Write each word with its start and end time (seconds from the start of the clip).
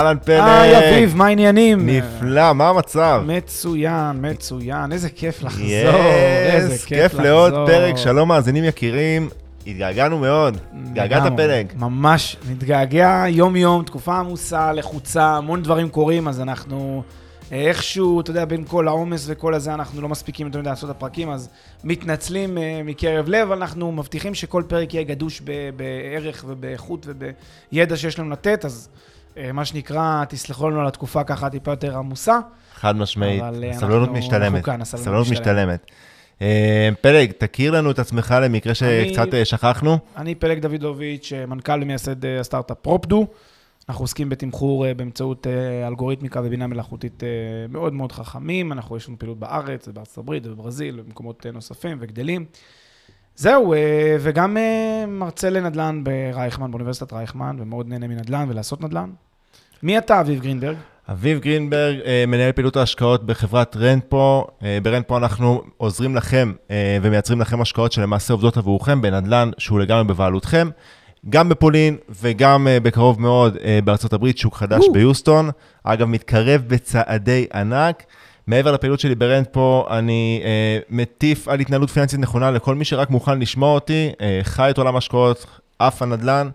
אהלן 0.00 0.16
פלג. 0.24 0.40
היי 0.40 0.78
אביב, 0.78 1.16
מה 1.16 1.26
העניינים? 1.26 1.88
נפלא, 1.90 2.52
מה 2.52 2.68
המצב? 2.68 3.22
מצוין, 3.26 4.30
מצוין, 4.30 4.92
איזה 4.92 5.08
כיף 5.08 5.42
לחזור, 5.42 5.66
yes, 5.66 6.54
איזה 6.54 6.86
כיף 6.86 7.14
לעוד 7.14 7.54
פרק, 7.66 7.96
שלום 7.96 8.28
מאזינים 8.28 8.64
יקירים. 8.64 9.28
התגעגענו 9.66 10.18
מאוד, 10.18 10.56
התגעגעת 10.84 11.32
פלג. 11.36 11.66
ממש, 11.76 12.36
מתגעגע 12.50 13.24
יום-יום, 13.28 13.82
תקופה 13.82 14.18
עמוסה, 14.18 14.72
לחוצה, 14.72 15.24
המון 15.24 15.62
דברים 15.62 15.88
קורים, 15.88 16.28
אז 16.28 16.40
אנחנו 16.40 17.02
אה, 17.52 17.66
איכשהו, 17.68 18.20
אתה 18.20 18.30
יודע, 18.30 18.44
בין 18.44 18.64
כל 18.64 18.88
העומס 18.88 19.24
וכל 19.28 19.54
הזה, 19.54 19.74
אנחנו 19.74 20.02
לא 20.02 20.08
מספיקים 20.08 20.46
יותר 20.46 20.58
מדי 20.58 20.68
לעשות 20.68 20.90
את 20.90 20.96
הפרקים, 20.96 21.30
אז 21.30 21.48
מתנצלים 21.84 22.58
אה, 22.58 22.80
מקרב 22.84 23.28
לב, 23.28 23.52
אנחנו 23.52 23.92
מבטיחים 23.92 24.34
שכל 24.34 24.62
פרק 24.68 24.94
יהיה 24.94 25.04
גדוש 25.04 25.42
בערך 25.76 26.44
ובאיכות 26.48 27.06
ובידע 27.08 27.96
שיש 27.96 28.18
לנו 28.18 28.30
לתת, 28.30 28.64
אז 28.64 28.88
אה, 28.94 29.09
מה 29.52 29.64
שנקרא, 29.64 30.24
תסלחו 30.28 30.70
לנו 30.70 30.80
על 30.80 30.86
התקופה 30.86 31.24
ככה 31.24 31.50
טיפה 31.50 31.70
יותר 31.70 31.96
עמוסה. 31.96 32.38
חד 32.74 32.96
משמעית, 32.96 33.42
אה, 33.42 33.70
הסבלנות 33.70 34.08
משתלמת. 34.10 34.68
הסבלנות 34.80 35.26
משתלמת. 35.30 35.90
אה, 36.42 36.88
פלג, 37.00 37.32
תכיר 37.38 37.70
לנו 37.70 37.90
את 37.90 37.98
עצמך 37.98 38.34
למקרה 38.42 38.74
שקצת 38.74 39.34
אה, 39.34 39.44
שכחנו. 39.44 39.98
אני 40.16 40.34
פלג 40.34 40.58
דוידוביץ', 40.58 41.32
אה, 41.32 41.46
מנכ"ל 41.46 41.78
ומייסד 41.82 42.24
אה, 42.24 42.40
הסטארט-אפ 42.40 42.76
פרופדו. 42.82 43.26
אנחנו 43.88 44.04
עוסקים 44.04 44.28
בתמחור 44.28 44.86
אה, 44.86 44.94
באמצעות 44.94 45.46
אה, 45.46 45.88
אלגוריתמיקה 45.88 46.40
ובינה 46.44 46.66
מלאכותית 46.66 47.22
אה, 47.22 47.28
מאוד 47.68 47.92
מאוד 47.92 48.12
חכמים. 48.12 48.72
אנחנו, 48.72 48.96
יש 48.96 49.08
לנו 49.08 49.18
פעילות 49.18 49.38
בארץ, 49.38 49.88
בארצות 49.88 50.18
הברית, 50.18 50.46
בברזיל, 50.46 51.00
ובמקומות 51.00 51.46
אה, 51.46 51.52
נוספים 51.52 51.96
וגדלים. 52.00 52.44
זהו, 53.40 53.72
אה, 53.72 54.16
וגם 54.20 54.56
אה, 54.56 55.04
מרצה 55.08 55.50
לנדל"ן 55.50 56.04
ברייכמן, 56.04 56.70
באוניברסיטת 56.70 57.12
רייכמן, 57.12 57.56
ומאוד 57.60 57.88
נהנה 57.88 58.08
מנדל"ן 58.08 58.46
ולעשות 58.48 58.80
נדל"ן. 58.80 59.10
מי 59.82 59.98
אתה, 59.98 60.20
אביב 60.20 60.40
גרינברג? 60.40 60.76
אביב 61.10 61.38
גרינברג, 61.38 61.96
אה, 62.04 62.24
מנהל 62.26 62.52
פעילות 62.52 62.76
ההשקעות 62.76 63.26
בחברת 63.26 63.76
רנטפו. 63.76 64.46
אה, 64.62 64.78
ברנטפו 64.82 65.16
אנחנו 65.16 65.62
עוזרים 65.76 66.16
לכם 66.16 66.52
ומייצרים 67.02 67.40
לכם 67.40 67.60
השקעות 67.60 67.92
שלמעשה 67.92 68.32
עובדות 68.32 68.56
עבורכם 68.56 69.02
בנדל"ן 69.02 69.50
שהוא 69.58 69.80
לגמרי 69.80 70.04
בבעלותכם. 70.04 70.70
גם 71.30 71.48
בפולין 71.48 71.96
וגם 72.22 72.66
בקרוב 72.82 73.20
מאוד 73.20 73.56
בארצות 73.84 74.12
הברית, 74.12 74.38
שוק 74.38 74.54
חדש. 74.54 74.84
ביוסטון. 74.92 75.50
אגב, 75.84 76.08
מתקרב 76.08 76.62
בצעדי 76.66 77.46
ענק. 77.54 78.02
מעבר 78.50 78.72
לפעילות 78.72 79.00
שלי 79.00 79.14
ברנטפו, 79.14 79.86
אני 79.90 80.40
אה, 80.44 80.78
מטיף 80.90 81.48
על 81.48 81.60
התנהלות 81.60 81.90
פיננסית 81.90 82.20
נכונה 82.20 82.50
לכל 82.50 82.74
מי 82.74 82.84
שרק 82.84 83.10
מוכן 83.10 83.38
לשמוע 83.38 83.74
אותי, 83.74 84.12
אה, 84.20 84.40
חי 84.42 84.70
את 84.70 84.78
עולם 84.78 84.94
ההשקעות, 84.94 85.46
עף 85.78 86.02
הנדל"ן, 86.02 86.48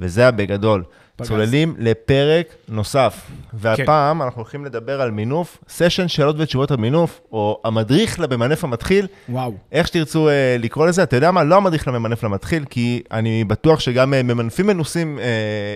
וזה 0.00 0.28
הבגדול. 0.28 0.84
פגז. 1.20 1.28
צוללים 1.28 1.74
לפרק 1.78 2.46
נוסף, 2.68 3.20
והפעם 3.54 4.22
אנחנו 4.22 4.40
הולכים 4.42 4.64
לדבר 4.64 5.00
על 5.00 5.10
מינוף, 5.10 5.58
סשן 5.68 6.08
שאלות 6.08 6.36
ותשובות 6.38 6.70
על 6.70 6.76
מינוף, 6.76 7.20
או 7.32 7.60
המדריך 7.64 8.20
לממנף 8.20 8.64
המתחיל, 8.64 9.06
וואו. 9.28 9.52
איך 9.72 9.86
שתרצו 9.86 10.28
אה, 10.28 10.56
לקרוא 10.58 10.86
לזה, 10.86 11.02
אתה 11.02 11.16
יודע 11.16 11.30
מה? 11.30 11.44
לא 11.44 11.56
המדריך 11.56 11.88
לממנף 11.88 12.24
למתחיל, 12.24 12.64
כי 12.70 13.02
אני 13.12 13.44
בטוח 13.44 13.80
שגם 13.80 14.14
אה, 14.14 14.22
ממנפים 14.22 14.66
מנוסים, 14.66 15.18
אה, 15.18 15.24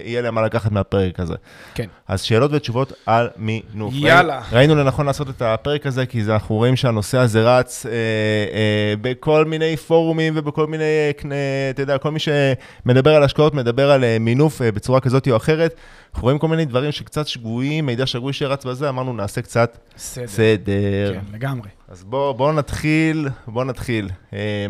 יהיה 0.04 0.22
להם 0.22 0.34
מה 0.34 0.42
לקחת 0.42 0.72
מהפרק 0.72 1.20
הזה. 1.20 1.34
כן. 1.74 1.86
אז 2.08 2.22
שאלות 2.22 2.50
ותשובות 2.54 2.92
על 3.06 3.28
מינוף. 3.36 3.94
יאללה. 3.96 4.34
ראינו, 4.52 4.56
ראינו 4.56 4.74
לנכון 4.74 5.06
לעשות 5.06 5.30
את 5.30 5.42
הפרק 5.42 5.86
הזה, 5.86 6.06
כי 6.06 6.24
זה, 6.24 6.34
אנחנו 6.34 6.54
רואים 6.54 6.76
שהנושא 6.76 7.18
הזה 7.18 7.58
רץ 7.58 7.86
אה, 7.86 7.92
אה, 7.92 8.94
בכל 9.00 9.44
מיני 9.44 9.76
פורומים 9.76 10.32
ובכל 10.36 10.66
מיני, 10.66 10.84
אה, 10.84 11.10
קנה- 11.16 11.34
אתה 11.70 11.82
יודע, 11.82 11.98
כל 11.98 12.10
מי 12.10 12.18
שמדבר 12.18 13.14
על 13.14 13.22
השקעות, 13.22 13.54
מדבר 13.54 13.90
על 13.90 14.04
אה, 14.04 14.16
מינוף 14.20 14.62
אה, 14.62 14.72
בצורה 14.72 15.00
כזאת 15.00 15.26
או 15.34 15.38
אחרת. 15.38 15.74
אנחנו 16.10 16.24
רואים 16.24 16.38
כל 16.38 16.48
מיני 16.48 16.64
דברים 16.64 16.92
שקצת 16.92 17.26
שגויים, 17.26 17.86
מידע 17.86 18.06
שגוי 18.06 18.32
שרץ 18.32 18.64
בזה, 18.64 18.88
אמרנו 18.88 19.12
נעשה 19.12 19.42
קצת 19.42 19.78
בסדר. 19.96 20.26
סדר. 20.26 21.14
כן, 21.14 21.34
לגמרי. 21.34 21.68
אז 21.88 22.04
בואו 22.04 22.34
בוא 22.34 22.52
נתחיל, 22.52 23.28
בואו 23.46 23.64
נתחיל. 23.64 24.10
אה, 24.32 24.66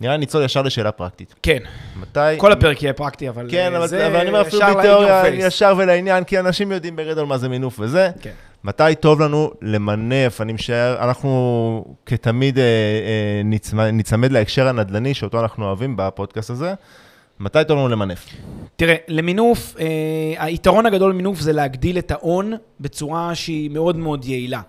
נראה 0.00 0.12
לי 0.12 0.18
ניצול 0.18 0.44
ישר 0.44 0.62
לשאלה 0.62 0.92
פרקטית. 0.92 1.34
כן, 1.42 1.58
מתי... 1.96 2.20
כל 2.38 2.52
הפרק 2.52 2.82
יהיה 2.82 2.92
פרקטי, 2.92 3.28
אבל 3.28 3.46
כן, 3.50 3.72
אה, 3.72 3.78
אבל, 3.78 3.86
זה 3.86 4.06
אבל 4.06 4.16
אני 4.16 4.28
אומר 4.28 4.40
אפילו 4.40 4.62
בתיאוריה. 4.78 5.28
ישר 5.28 5.74
ולעניין, 5.78 6.24
כי 6.24 6.38
אנשים 6.38 6.72
יודעים 6.72 6.96
בגדול 6.96 7.26
מה 7.26 7.38
זה 7.38 7.48
מינוף 7.48 7.80
וזה. 7.80 8.10
כן. 8.20 8.30
מתי 8.64 8.94
טוב 9.00 9.20
לנו 9.20 9.50
למנף, 9.62 10.40
אני 10.40 10.52
משער, 10.52 11.04
אנחנו 11.04 11.84
כתמיד 12.06 12.58
אה, 12.58 12.64
אה, 12.64 13.42
נצמד, 13.44 13.90
נצמד 13.92 14.32
להקשר 14.32 14.68
הנדל"ני 14.68 15.14
שאותו 15.14 15.40
אנחנו 15.40 15.64
אוהבים 15.64 15.96
בפודקאסט 15.96 16.50
הזה. 16.50 16.74
מתי 17.40 17.58
טוב 17.68 17.78
לנו 17.78 17.88
למנף? 17.88 18.26
תראה, 18.76 18.94
למינוף, 19.08 19.76
אה, 19.78 20.44
היתרון 20.44 20.86
הגדול 20.86 21.10
למינוף 21.10 21.40
זה 21.40 21.52
להגדיל 21.52 21.98
את 21.98 22.10
ההון 22.10 22.52
בצורה 22.80 23.34
שהיא 23.34 23.70
מאוד 23.70 23.96
מאוד 23.96 24.24
יעילה. 24.24 24.60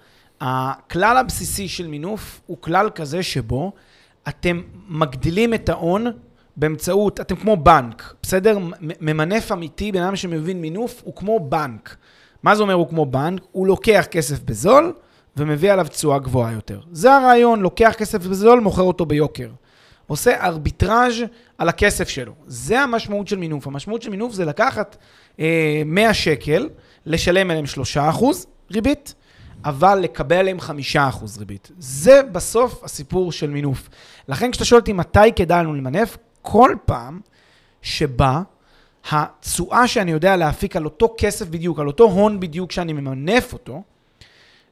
הכלל 0.42 1.18
הבסיסי 1.18 1.68
של 1.68 1.88
מינוף 1.88 2.42
הוא 2.46 2.58
כלל 2.62 2.90
כזה 2.96 3.24
שבו 3.24 3.72
אתם 4.28 4.62
מגדילים 4.88 5.54
את 5.54 5.70
ההון 5.70 6.06
באמצעות, 6.58 7.20
אתם 7.20 7.36
כמו 7.36 7.58
בנק, 7.58 8.14
בסדר? 8.22 8.58
ממנף 9.02 9.52
אמיתי, 9.52 9.92
בן 9.92 10.02
אדם 10.02 10.16
שמבין 10.16 10.62
מינוף, 10.62 11.02
הוא 11.06 11.16
כמו 11.16 11.40
בנק. 11.40 11.96
מה 12.44 12.56
זה 12.56 12.62
אומר 12.62 12.74
הוא 12.74 12.90
כמו 12.90 13.06
בנק? 13.06 13.42
הוא 13.52 13.68
לוקח 13.68 14.06
כסף 14.12 14.44
בזול 14.44 14.94
ומביא 15.38 15.72
עליו 15.72 15.88
תשואה 15.90 16.20
גבוהה 16.20 16.54
יותר. 16.54 16.80
זה 16.92 17.16
הרעיון, 17.16 17.60
לוקח 17.60 17.94
כסף 17.98 18.26
בזול, 18.26 18.60
מוכר 18.60 18.82
אותו 18.82 19.06
ביוקר. 19.06 19.50
עושה 20.08 20.46
ארביטראז' 20.46 21.14
על 21.58 21.70
הכסף 21.70 22.10
שלו. 22.10 22.34
זה 22.48 22.82
המשמעות 22.82 23.28
של 23.28 23.38
מינוף. 23.38 23.68
המשמעות 23.68 24.02
של 24.02 24.10
מינוף 24.10 24.34
זה 24.34 24.46
לקחת 24.46 24.98
אה, 25.40 25.82
100 25.86 26.14
שקל, 26.14 26.70
לשלם 27.06 27.52
עליהם 27.52 27.66
3% 28.20 28.24
ריבית, 28.72 29.16
אבל 29.66 30.00
לקבל 30.00 30.36
עליהם 30.36 30.58
5% 30.96 31.04
ריבית. 31.40 31.72
זה 31.80 32.22
בסוף 32.32 32.84
הסיפור 32.84 33.32
של 33.32 33.50
מינוף. 33.50 33.90
לכן 34.28 34.52
כשאתה 34.52 34.66
שואל 34.66 34.80
אותי 34.80 34.94
מתי 34.94 35.32
כדאי 35.36 35.64
לנו 35.64 35.74
למנף, 35.74 36.18
כל 36.42 36.76
פעם 36.86 37.20
שבה 37.82 38.42
התשואה 39.12 39.88
שאני 39.88 40.12
יודע 40.12 40.36
להפיק 40.36 40.76
על 40.76 40.86
אותו 40.86 41.16
כסף 41.18 41.48
בדיוק, 41.48 41.80
על 41.80 41.88
אותו 41.88 42.04
הון 42.04 42.40
בדיוק 42.40 42.72
שאני 42.72 42.94
ממנף 42.94 43.54
אותו, 43.54 43.84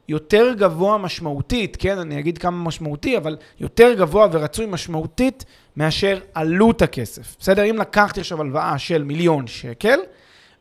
יותר 0.08 0.54
גבוה 0.58 0.98
משמעותית, 0.98 1.76
כן, 1.80 1.98
אני 1.98 2.18
אגיד 2.18 2.38
כמה 2.38 2.64
משמעותי, 2.64 3.16
אבל 3.16 3.36
יותר 3.60 3.94
גבוה 3.94 4.28
ורצוי 4.32 4.66
משמעותית 4.66 5.44
מאשר 5.76 6.18
עלות 6.34 6.82
הכסף. 6.82 7.36
בסדר? 7.40 7.70
אם 7.70 7.76
לקחתי 7.78 8.20
עכשיו 8.20 8.40
הלוואה 8.40 8.78
של 8.78 9.04
מיליון 9.04 9.46
שקל, 9.46 9.98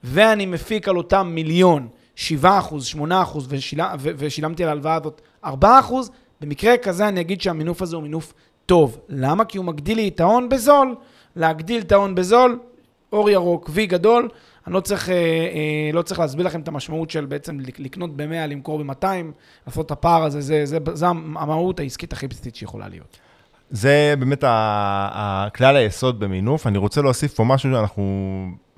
ואני 0.04 0.46
מפיק 0.46 0.88
על 0.88 0.98
אותם 0.98 1.32
מיליון 1.34 1.88
7 2.16 2.60
אחוז, 2.60 2.86
8 2.86 3.22
אחוז, 3.22 3.48
ושיל... 3.50 3.82
ו- 4.00 4.12
ושילמתי 4.18 4.64
על 4.64 4.70
ההלוואה 4.70 4.96
הזאת 4.96 5.22
4 5.46 5.80
אחוז, 5.80 6.12
במקרה 6.42 6.78
כזה 6.78 7.08
אני 7.08 7.22
אגיד 7.22 7.42
שהמינוף 7.42 7.82
הזה 7.82 7.96
הוא 7.96 8.04
מינוף 8.04 8.34
טוב. 8.66 8.98
למה? 9.10 9.46
כי 9.46 9.58
הוא 9.58 9.66
מגדיל 9.66 9.98
לי 9.98 10.08
את 10.08 10.20
ההון 10.20 10.50
בזול. 10.50 10.96
להגדיל 11.36 11.82
את 11.82 11.92
ההון 11.92 12.16
בזול, 12.16 12.60
אור 13.14 13.30
ירוק, 13.30 13.70
וי 13.74 13.86
גדול, 13.86 14.30
אני 14.68 14.74
לא 14.74 14.80
צריך, 14.80 15.10
אה, 15.10 15.16
אה, 15.16 15.90
לא 15.94 16.02
צריך 16.02 16.20
להסביר 16.20 16.46
לכם 16.46 16.62
את 16.62 16.68
המשמעות 16.68 17.10
של 17.10 17.26
בעצם 17.26 17.60
לק- 17.60 17.80
לקנות 17.80 18.18
ב-100, 18.18 18.48
למכור 18.48 18.84
ב-200, 18.84 19.06
לעשות 19.68 19.86
את 19.86 19.92
הפער 19.92 20.24
הזה, 20.24 20.42
זה, 20.42 20.66
זה, 20.66 20.78
זה 20.94 21.08
המהות 21.08 21.80
העסקית 21.80 22.14
הכי 22.14 22.28
בסיסית 22.28 22.56
שיכולה 22.56 22.88
להיות. 22.88 23.18
זה 23.72 24.14
באמת 24.20 24.44
הכלל 24.48 25.76
היסוד 25.76 26.20
במינוף. 26.20 26.68
אני 26.68 26.78
רוצה 26.78 27.02
להוסיף 27.02 27.34
פה 27.34 27.44
משהו 27.44 27.72
שאנחנו, 27.74 28.04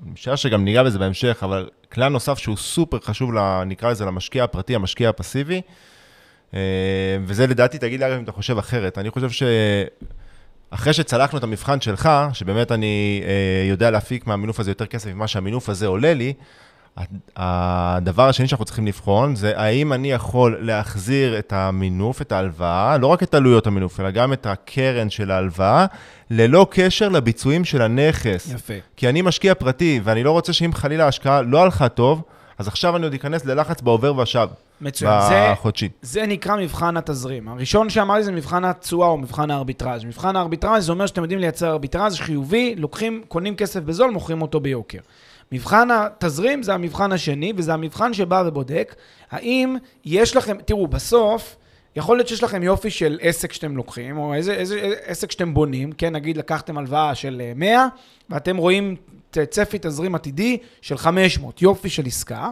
אני 0.02 0.10
משער 0.12 0.36
שגם 0.36 0.64
ניגע 0.64 0.82
בזה 0.82 0.98
בהמשך, 0.98 1.40
אבל 1.42 1.68
כלל 1.92 2.08
נוסף 2.08 2.38
שהוא 2.38 2.56
סופר 2.56 2.98
חשוב, 3.00 3.30
נקרא 3.66 3.90
לזה 3.90 4.04
למשקיע 4.04 4.44
הפרטי, 4.44 4.74
המשקיע 4.74 5.08
הפסיבי, 5.08 5.60
אה, 6.54 6.60
וזה 7.24 7.46
לדעתי, 7.46 7.78
תגיד 7.78 8.00
לי 8.00 8.06
אגב 8.06 8.16
אם 8.16 8.24
אתה 8.24 8.32
חושב 8.32 8.58
אחרת, 8.58 8.98
אני 8.98 9.10
חושב 9.10 9.30
ש... 9.30 9.42
אחרי 10.70 10.92
שצלחנו 10.92 11.38
את 11.38 11.42
המבחן 11.42 11.80
שלך, 11.80 12.10
שבאמת 12.32 12.72
אני 12.72 13.22
אה, 13.24 13.68
יודע 13.68 13.90
להפיק 13.90 14.26
מהמינוף 14.26 14.60
הזה 14.60 14.70
יותר 14.70 14.86
כסף 14.86 15.10
ממה 15.12 15.26
שהמינוף 15.26 15.68
הזה 15.68 15.86
עולה 15.86 16.14
לי, 16.14 16.32
הדבר 17.36 18.28
השני 18.28 18.48
שאנחנו 18.48 18.64
צריכים 18.64 18.86
לבחון 18.86 19.36
זה 19.36 19.52
האם 19.56 19.92
אני 19.92 20.12
יכול 20.12 20.58
להחזיר 20.60 21.38
את 21.38 21.52
המינוף, 21.52 22.22
את 22.22 22.32
ההלוואה, 22.32 22.98
לא 22.98 23.06
רק 23.06 23.22
את 23.22 23.34
עלויות 23.34 23.66
המינוף, 23.66 24.00
אלא 24.00 24.10
גם 24.10 24.32
את 24.32 24.46
הקרן 24.46 25.10
של 25.10 25.30
ההלוואה, 25.30 25.86
ללא 26.30 26.66
קשר 26.70 27.08
לביצועים 27.08 27.64
של 27.64 27.82
הנכס. 27.82 28.52
יפה. 28.54 28.74
כי 28.96 29.08
אני 29.08 29.22
משקיע 29.22 29.54
פרטי, 29.54 30.00
ואני 30.04 30.24
לא 30.24 30.30
רוצה 30.30 30.52
שאם 30.52 30.72
חלילה 30.72 31.04
ההשקעה 31.04 31.42
לא 31.42 31.62
הלכה 31.62 31.88
טוב, 31.88 32.22
אז 32.58 32.68
עכשיו 32.68 32.96
אני 32.96 33.04
עוד 33.04 33.14
אכנס 33.14 33.44
ללחץ 33.44 33.80
בעובר 33.80 34.18
ושב. 34.18 34.48
מצוין. 34.80 35.20
זה, 35.28 35.48
בחודשי. 35.52 35.88
זה 36.02 36.26
נקרא 36.26 36.56
מבחן 36.56 36.96
התזרים. 36.96 37.48
הראשון 37.48 37.90
שאמרתי 37.90 38.22
זה 38.22 38.32
מבחן 38.32 38.64
התשואה 38.64 39.08
או 39.08 39.18
מבחן 39.18 39.50
הארביטראז'. 39.50 40.04
מבחן 40.04 40.36
הארביטראז' 40.36 40.86
זה 40.86 40.92
אומר 40.92 41.06
שאתם 41.06 41.22
יודעים 41.22 41.40
לייצר 41.40 41.70
ארביטראז' 41.70 42.16
חיובי, 42.20 42.74
לוקחים, 42.76 43.22
קונים 43.28 43.56
כסף 43.56 43.80
בזול, 43.80 44.10
מוכרים 44.10 44.42
אותו 44.42 44.60
ביוקר. 44.60 44.98
מבחן 45.52 45.88
התזרים 45.90 46.62
זה 46.62 46.74
המבחן 46.74 47.12
השני, 47.12 47.52
וזה 47.56 47.74
המבחן 47.74 48.14
שבא 48.14 48.42
ובודק 48.46 48.94
האם 49.30 49.76
יש 50.04 50.36
לכם, 50.36 50.56
תראו, 50.64 50.86
בסוף, 50.86 51.56
יכול 51.96 52.16
להיות 52.16 52.28
שיש 52.28 52.42
לכם 52.42 52.62
יופי 52.62 52.90
של 52.90 53.18
עסק 53.22 53.52
שאתם 53.52 53.76
לוקחים, 53.76 54.18
או 54.18 54.34
איזה, 54.34 54.52
איזה, 54.52 54.74
איזה 54.74 54.96
עסק 55.04 55.30
שאתם 55.30 55.54
בונים, 55.54 55.92
כן, 55.92 56.12
נגיד 56.12 56.36
לקחתם 56.36 56.78
הלוואה 56.78 57.14
של 57.14 57.42
100, 57.56 57.86
ואתם 58.30 58.56
רואים 58.56 58.96
צפי 59.44 59.78
תזרים 59.80 60.14
עתידי 60.14 60.58
של 60.80 60.96
500, 60.96 61.62
יופי 61.62 61.88
של 61.90 62.06
עסקה, 62.06 62.50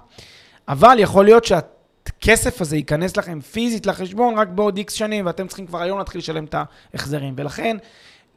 אבל 0.68 0.96
יכול 0.98 1.24
להיות 1.24 1.44
שהכסף 1.44 2.60
הזה 2.60 2.76
ייכנס 2.76 3.16
לכם 3.16 3.40
פיזית 3.40 3.86
לחשבון 3.86 4.38
רק 4.38 4.48
בעוד 4.48 4.76
איקס 4.76 4.92
שנים, 4.92 5.26
ואתם 5.26 5.46
צריכים 5.46 5.66
כבר 5.66 5.82
היום 5.82 5.98
להתחיל 5.98 6.18
לשלם 6.18 6.44
את 6.44 6.54
ההחזרים. 6.94 7.34
ולכן, 7.36 7.76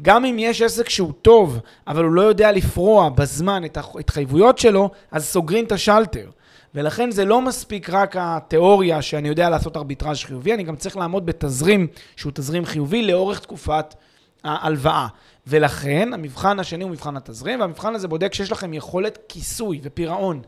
גם 0.02 0.26
אם 0.26 0.36
יש 0.40 0.62
עסק 0.62 0.90
שהוא 0.90 1.14
טוב, 1.22 1.60
אבל 1.88 2.04
הוא 2.04 2.14
לא 2.14 2.22
יודע 2.22 2.52
לפרוע 2.52 3.10
בזמן 3.10 3.66
את 3.66 3.78
ההתחייבויות 3.78 4.58
שלו, 4.58 4.90
אז 5.12 5.26
סוגרים 5.26 5.66
את 5.66 5.72
השלטר. 5.72 6.30
ולכן 6.76 7.12
זה 7.12 7.26
לא 7.26 7.42
מספיק 7.42 7.90
רק 7.90 8.16
התיאוריה 8.20 9.02
שאני 9.02 9.28
יודע 9.28 9.50
לעשות 9.50 9.78
ארביטראז' 9.78 10.24
חיובי, 10.24 10.54
אני 10.54 10.64
גם 10.64 10.76
צריך 10.76 10.98
לעמוד 10.98 11.26
בתזרים 11.26 11.88
שהוא 12.16 12.32
תזרים 12.36 12.66
חיובי 12.66 13.02
לאורך 13.02 13.40
תקופת 13.40 13.96
ההלוואה. 14.44 15.08
ולכן 15.48 16.14
המבחן 16.14 16.60
השני 16.60 16.84
הוא 16.84 16.92
מבחן 16.92 17.18
התזרים, 17.18 17.60
והמבחן 17.60 17.96
הזה 17.96 18.08
בודק 18.08 18.34
שיש 18.34 18.52
לכם 18.52 18.74
יכולת 18.74 19.18
כיסוי 19.30 19.80
ופירעון 19.84 20.42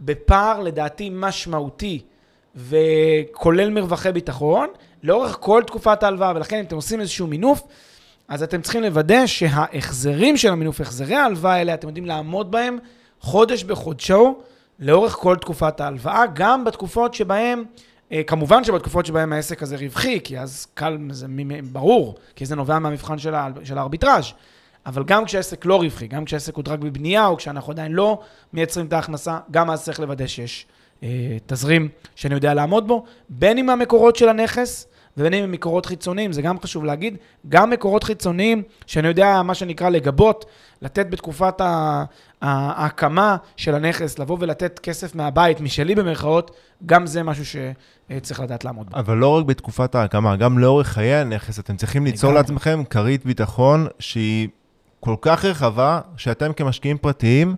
בפער 0.00 0.60
לדעתי 0.60 1.10
משמעותי 1.12 2.02
וכולל 2.56 3.70
מרווחי 3.70 4.12
ביטחון 4.12 4.68
לאורך 5.02 5.36
כל 5.40 5.62
תקופת 5.66 6.02
ההלוואה, 6.02 6.32
ולכן 6.36 6.58
אם 6.58 6.64
אתם 6.64 6.76
עושים 6.76 7.00
איזשהו 7.00 7.26
מינוף, 7.26 7.62
אז 8.28 8.42
אתם 8.42 8.62
צריכים 8.62 8.82
לוודא 8.82 9.26
שההחזרים 9.26 10.36
של 10.36 10.52
המינוף, 10.52 10.80
החזרי 10.80 11.14
ההלוואה 11.14 11.54
האלה, 11.54 11.74
אתם 11.74 11.88
יודעים 11.88 12.06
לעמוד 12.06 12.50
בהם 12.50 12.78
חודש 13.20 13.64
בחודשו 13.64 14.38
לאורך 14.78 15.12
כל 15.12 15.36
תקופת 15.36 15.80
ההלוואה, 15.80 16.24
גם 16.34 16.64
בתקופות 16.64 17.14
שבהן, 17.14 17.64
כמובן 18.26 18.64
שבתקופות 18.64 19.06
שבהן 19.06 19.32
העסק 19.32 19.62
הזה 19.62 19.76
רווחי, 19.76 20.20
כי 20.24 20.38
אז 20.38 20.66
קל, 20.74 20.98
זה 21.10 21.26
ברור, 21.72 22.14
כי 22.36 22.46
זה 22.46 22.56
נובע 22.56 22.78
מהמבחן 22.78 23.18
של, 23.18 23.34
של 23.64 23.78
הארביטראז', 23.78 24.32
אבל 24.86 25.04
גם 25.04 25.24
כשהעסק 25.24 25.64
לא 25.64 25.76
רווחי, 25.76 26.06
גם 26.06 26.24
כשהעסק 26.24 26.54
הוא 26.54 26.64
רק 26.66 26.78
בבנייה, 26.78 27.26
או 27.26 27.36
כשאנחנו 27.36 27.72
עדיין 27.72 27.92
לא 27.92 28.20
מייצרים 28.52 28.86
את 28.86 28.92
ההכנסה, 28.92 29.38
גם 29.50 29.70
אז 29.70 29.84
צריך 29.84 30.00
לוודא 30.00 30.26
שיש 30.26 30.66
אה, 31.02 31.08
תזרים 31.46 31.88
שאני 32.14 32.34
יודע 32.34 32.54
לעמוד 32.54 32.88
בו, 32.88 33.04
בין 33.28 33.58
אם 33.58 33.70
המקורות 33.70 34.16
של 34.16 34.28
הנכס, 34.28 34.86
ובין 35.16 35.34
אם 35.34 35.44
הם 35.44 35.52
מקורות 35.52 35.86
חיצוניים, 35.86 36.32
זה 36.32 36.42
גם 36.42 36.60
חשוב 36.60 36.84
להגיד, 36.84 37.16
גם 37.48 37.70
מקורות 37.70 38.04
חיצוניים, 38.04 38.62
שאני 38.86 39.08
יודע 39.08 39.42
מה 39.42 39.54
שנקרא 39.54 39.88
לגבות, 39.88 40.44
לתת 40.82 41.06
בתקופת 41.10 41.60
ההקמה 42.42 43.36
של 43.56 43.74
הנכס, 43.74 44.18
לבוא 44.18 44.36
ולתת 44.40 44.78
כסף 44.78 45.14
מהבית, 45.14 45.60
משלי 45.60 45.94
במרכאות, 45.94 46.50
גם 46.86 47.06
זה 47.06 47.22
משהו 47.22 47.44
שצריך 47.46 48.40
לדעת 48.40 48.64
לעמוד 48.64 48.90
בו. 48.90 48.98
אבל 48.98 49.16
לא 49.16 49.28
רק 49.28 49.44
בתקופת 49.44 49.94
ההקמה, 49.94 50.36
גם 50.36 50.58
לאורך 50.58 50.88
חיי 50.88 51.14
הנכס, 51.14 51.58
אתם 51.58 51.76
צריכים 51.76 52.04
ליצור 52.04 52.32
לעצמכם 52.32 52.84
כרית 52.90 53.26
ביטחון 53.26 53.86
שהיא 53.98 54.48
כל 55.00 55.16
כך 55.20 55.44
רחבה, 55.44 56.00
שאתם 56.16 56.52
כמשקיעים 56.52 56.98
פרטיים, 56.98 57.56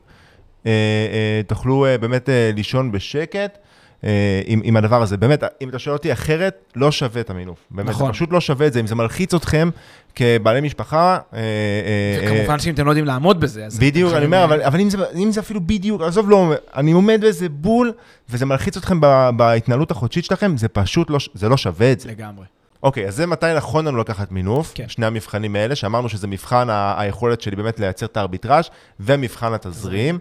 אה, 0.67 0.71
אה, 1.13 1.41
תוכלו 1.47 1.87
אה, 1.87 1.99
באמת 1.99 2.29
לישון 2.55 2.93
בשקט. 2.93 3.59
אה, 4.07 4.41
עם, 4.47 4.61
עם 4.65 4.77
הדבר 4.77 5.03
הזה. 5.03 5.17
באמת, 5.17 5.45
אם 5.61 5.69
אתה 5.69 5.79
שואל 5.79 5.97
אותי 5.97 6.13
אחרת, 6.13 6.73
לא 6.77 6.93
שווה 6.93 7.21
את 7.21 7.31
המינוף. 7.31 7.59
באמת, 7.71 7.89
נכון. 7.89 8.07
זה 8.07 8.13
פשוט 8.13 8.33
לא 8.33 8.41
שווה 8.41 8.67
את 8.67 8.73
זה. 8.73 8.81
אם 8.81 8.87
זה 8.87 8.95
מלחיץ 8.95 9.35
אתכם 9.35 9.71
כבעלי 10.15 10.61
משפחה... 10.61 11.19
אה, 11.35 11.39
אה, 11.39 12.33
וכמובן 12.35 12.59
שאם 12.59 12.75
אתם 12.75 12.87
לא 12.87 12.91
יודעים 12.91 13.07
לעמוד 13.07 13.41
בזה, 13.41 13.67
אז... 13.67 13.79
בדיוק, 13.79 14.13
אני 14.13 14.25
אומר, 14.25 14.45
אבל, 14.45 14.63
אבל 14.63 14.81
אם, 14.81 14.91
זה, 14.91 14.99
אם 15.15 15.33
זה 15.33 15.41
אפילו 15.41 15.61
בדיוק, 15.61 16.03
עזוב, 16.03 16.31
לא, 16.31 16.53
אני 16.77 16.93
עומד 16.93 17.19
באיזה 17.21 17.49
בול, 17.49 17.93
וזה 18.31 18.47
מלחיץ 18.47 18.77
אתכם 18.77 19.01
בהתנהלות 19.37 19.91
החודשית 19.91 20.25
שלכם, 20.25 20.57
זה 20.57 20.69
פשוט 20.69 21.11
לא, 21.11 21.19
זה 21.35 21.49
לא 21.49 21.57
שווה 21.57 21.93
את 21.93 22.01
זה. 22.01 22.09
לגמרי. 22.09 22.45
אוקיי, 22.83 23.07
אז 23.09 23.17
זה 23.17 23.27
מתי 23.27 23.47
נכון 23.57 23.85
לנו 23.89 23.99
לקחת 23.99 24.33
מינוף, 24.33 24.73
כן. 24.75 24.89
שני 24.89 25.07
המבחנים 25.07 25.57
האלה, 25.57 25.75
שאמרנו 25.75 26.09
שזה 26.09 26.27
מבחן 26.27 26.71
ה- 26.71 26.95
היכולת 27.01 27.41
שלי 27.41 27.57
באמת 27.57 27.81
לייצר 27.81 28.07
את 28.07 28.17
הארביטראז' 28.17 28.65
ומבחן 29.01 29.53
התזרים. 29.55 30.19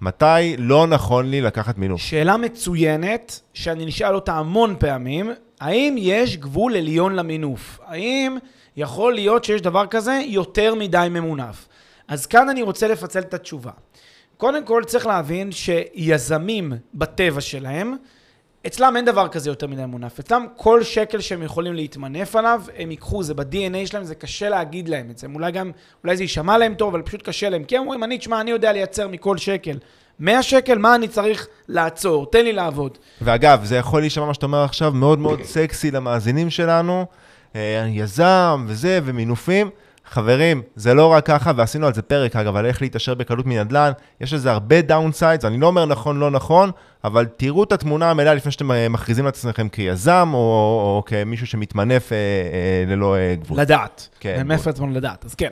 מתי 0.00 0.56
לא 0.58 0.86
נכון 0.86 1.30
לי 1.30 1.40
לקחת 1.40 1.78
מינוף? 1.78 2.00
שאלה 2.00 2.36
מצוינת, 2.36 3.40
שאני 3.54 3.86
נשאל 3.86 4.14
אותה 4.14 4.32
המון 4.32 4.76
פעמים, 4.78 5.32
האם 5.60 5.94
יש 5.98 6.36
גבול 6.36 6.76
עליון 6.76 7.14
למינוף? 7.14 7.80
האם 7.86 8.36
יכול 8.76 9.14
להיות 9.14 9.44
שיש 9.44 9.60
דבר 9.60 9.86
כזה 9.86 10.20
יותר 10.26 10.74
מדי 10.74 11.06
ממונף? 11.10 11.68
אז 12.08 12.26
כאן 12.26 12.48
אני 12.48 12.62
רוצה 12.62 12.88
לפצל 12.88 13.18
את 13.20 13.34
התשובה. 13.34 13.70
קודם 14.36 14.64
כל 14.64 14.82
צריך 14.86 15.06
להבין 15.06 15.50
שיזמים 15.52 16.72
בטבע 16.94 17.40
שלהם, 17.40 17.96
אצלם 18.66 18.96
אין 18.96 19.04
דבר 19.04 19.28
כזה 19.28 19.50
יותר 19.50 19.66
מדי 19.66 19.84
מונף. 19.86 20.18
אצלם 20.18 20.46
כל 20.56 20.82
שקל 20.82 21.20
שהם 21.20 21.42
יכולים 21.42 21.74
להתמנף 21.74 22.36
עליו, 22.36 22.62
הם 22.78 22.90
ייקחו, 22.90 23.22
זה 23.22 23.34
ב-DNA 23.34 23.86
שלהם, 23.86 24.04
זה 24.04 24.14
קשה 24.14 24.48
להגיד 24.48 24.88
להם 24.88 25.10
את 25.10 25.18
זה. 25.18 25.26
אולי 25.34 25.52
גם, 25.52 25.70
אולי 26.04 26.16
זה 26.16 26.22
יישמע 26.22 26.58
להם 26.58 26.74
טוב, 26.74 26.94
אבל 26.94 27.02
פשוט 27.02 27.22
קשה 27.22 27.48
להם. 27.48 27.64
כי 27.64 27.76
הם 27.76 27.82
אומרים, 27.82 28.04
אני, 28.04 28.18
תשמע, 28.18 28.40
אני 28.40 28.50
יודע 28.50 28.72
לייצר 28.72 29.08
מכל 29.08 29.36
שקל 29.36 29.78
100 30.20 30.42
שקל, 30.42 30.78
מה 30.78 30.94
אני 30.94 31.08
צריך 31.08 31.46
לעצור? 31.68 32.26
תן 32.30 32.44
לי 32.44 32.52
לעבוד. 32.52 32.98
ואגב, 33.22 33.64
זה 33.64 33.76
יכול 33.76 34.00
להישמע 34.00 34.26
מה 34.26 34.34
שאתה 34.34 34.46
אומר 34.46 34.64
עכשיו, 34.64 34.92
מאוד 34.92 35.18
מאוד 35.18 35.42
סקסי 35.42 35.90
למאזינים 35.90 36.50
שלנו, 36.50 37.06
אה, 37.56 37.86
יזם 37.88 38.64
וזה, 38.68 39.00
ומינופים. 39.04 39.70
חברים, 40.12 40.62
זה 40.76 40.94
לא 40.94 41.06
רק 41.06 41.26
ככה, 41.26 41.52
ועשינו 41.56 41.86
על 41.86 41.94
זה 41.94 42.02
פרק, 42.02 42.36
אגב, 42.36 42.56
על 42.56 42.66
איך 42.66 42.82
להתעשר 42.82 43.14
בקלות 43.14 43.46
מנדל"ן. 43.46 43.92
יש 44.20 44.32
לזה 44.32 44.52
הרבה 44.52 44.82
downsides, 44.82 45.44
אני 45.44 45.58
לא 45.58 45.66
אומר 45.66 45.86
נכון, 45.86 46.18
לא 46.18 46.30
נכון, 46.30 46.70
אבל 47.04 47.26
תראו 47.36 47.64
את 47.64 47.72
התמונה 47.72 48.10
המלאה 48.10 48.34
לפני 48.34 48.52
שאתם 48.52 48.70
אה, 48.70 48.88
מכריזים 48.88 49.24
לעצמכם 49.24 49.68
כיזם, 49.68 50.30
או, 50.32 50.38
או, 50.38 50.96
או 50.96 51.02
כמישהו 51.06 51.46
שמתמנף 51.46 52.12
אה, 52.12 52.16
אה, 52.16 52.94
ללא 52.94 53.16
אה, 53.16 53.34
גבול. 53.40 53.60
לדעת. 53.60 54.08
כן. 54.20 54.42
ממנף 54.42 54.66
לעצמנו 54.66 54.92
לדעת, 54.92 55.24
אז 55.24 55.34
כן. 55.34 55.50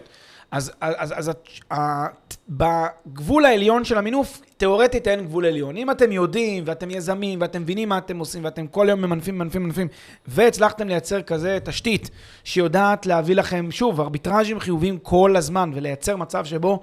אז, 0.50 0.72
אז, 0.80 1.12
אז, 1.12 1.30
אז 1.70 2.06
בגבול 2.48 3.44
העליון 3.44 3.84
של 3.84 3.98
המינוף, 3.98 4.42
תאורטית 4.56 5.08
אין 5.08 5.24
גבול 5.24 5.46
עליון. 5.46 5.76
אם 5.76 5.90
אתם 5.90 6.12
יודעים, 6.12 6.64
ואתם 6.66 6.90
יזמים, 6.90 7.40
ואתם 7.40 7.62
מבינים 7.62 7.88
מה 7.88 7.98
אתם 7.98 8.18
עושים, 8.18 8.44
ואתם 8.44 8.66
כל 8.66 8.86
יום 8.90 9.02
ממנפים, 9.02 9.34
ממנפים, 9.34 9.62
ממנפים, 9.62 9.88
והצלחתם 10.26 10.88
לייצר 10.88 11.22
כזה 11.22 11.58
תשתית 11.64 12.10
שיודעת 12.44 13.06
להביא 13.06 13.34
לכם, 13.34 13.70
שוב, 13.70 14.00
ארביטראז'ים 14.00 14.60
חיוביים 14.60 14.98
כל 14.98 15.36
הזמן, 15.36 15.70
ולייצר 15.74 16.16
מצב 16.16 16.44
שבו 16.44 16.80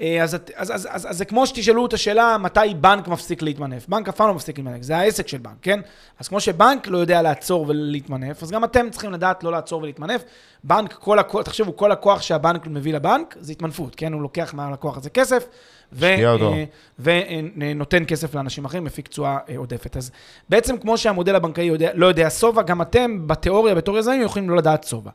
אה, 0.00 0.22
אז, 0.22 0.34
אז, 0.34 0.40
אז, 0.56 0.88
אז, 0.90 1.06
אז 1.10 1.18
זה 1.18 1.24
כמו 1.24 1.46
שתשאלו 1.46 1.86
את 1.86 1.92
השאלה 1.92 2.38
מתי 2.38 2.60
בנק 2.80 3.08
מפסיק 3.08 3.42
להתמנף. 3.42 3.88
בנק 3.88 4.08
אף 4.08 4.16
פעם 4.16 4.28
לא 4.28 4.34
מפסיק 4.34 4.58
להתמנף, 4.58 4.82
זה 4.82 4.96
העסק 4.96 5.28
של 5.28 5.38
בנק, 5.38 5.56
כן? 5.62 5.80
אז 6.18 6.28
כמו 6.28 6.40
שבנק 6.40 6.86
לא 6.86 6.98
יודע 6.98 7.22
לעצור 7.22 7.64
ולהתמנף, 7.68 8.42
אז 8.42 8.50
גם 8.50 8.64
אתם 8.64 8.90
צריכים 8.90 9.12
לדעת 9.12 9.44
לא 9.44 9.52
לעצור 9.52 9.82
ולהתמנף. 9.82 10.24
בנק, 10.64 10.92
כל 10.92 11.18
הכוח, 11.18 11.42
תחשבו, 11.42 11.76
כל 11.76 11.92
הכוח 11.92 12.22
שהבנק 12.22 12.66
מביא 12.66 12.94
לבנק 12.94 13.36
זה 13.40 13.52
התמנפות, 13.52 13.94
כן? 13.94 14.12
הוא 14.12 14.22
לוקח 14.22 14.54
מהלקוח 14.54 14.96
הזה 14.96 15.10
כסף, 15.10 15.46
ו, 15.92 16.04
אה, 16.04 16.64
ונותן 16.98 18.04
כסף 18.06 18.34
לאנשים 18.34 18.64
אחרים, 18.64 18.84
מפיק 18.84 19.08
תשואה 19.08 19.38
אה, 19.48 19.56
עודפת. 19.56 19.96
אז 19.96 20.10
בעצם 20.48 20.78
כמו 20.78 20.98
שהמודל 20.98 21.34
הבנקאי 21.34 21.64
יודע, 21.64 21.90
לא 21.94 22.06
יודע 22.06 22.30
שובע, 22.30 22.62
גם 22.62 22.82
אתם 22.82 23.26
בתיאוריה, 23.26 23.74
בתור 23.74 23.98
יזמים, 23.98 24.22
יכולים 24.22 24.50
לא 24.50 24.56
לדעת 24.56 24.84
שובע. 24.84 25.10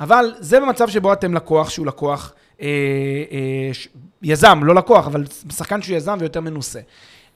אבל 0.00 0.34
זה 0.38 0.60
במצב 0.60 0.88
שבו 0.88 1.12
אתם 1.12 1.34
לקוח 1.34 1.70
שהוא 1.70 1.86
לקוח... 1.86 2.32
אה, 2.60 2.66
אה, 3.32 3.70
יזם, 4.22 4.60
לא 4.62 4.74
לקוח, 4.74 5.06
אבל 5.06 5.24
שחקן 5.50 5.82
שהוא 5.82 5.96
יזם 5.96 6.16
ויותר 6.20 6.40
מנוסה. 6.40 6.80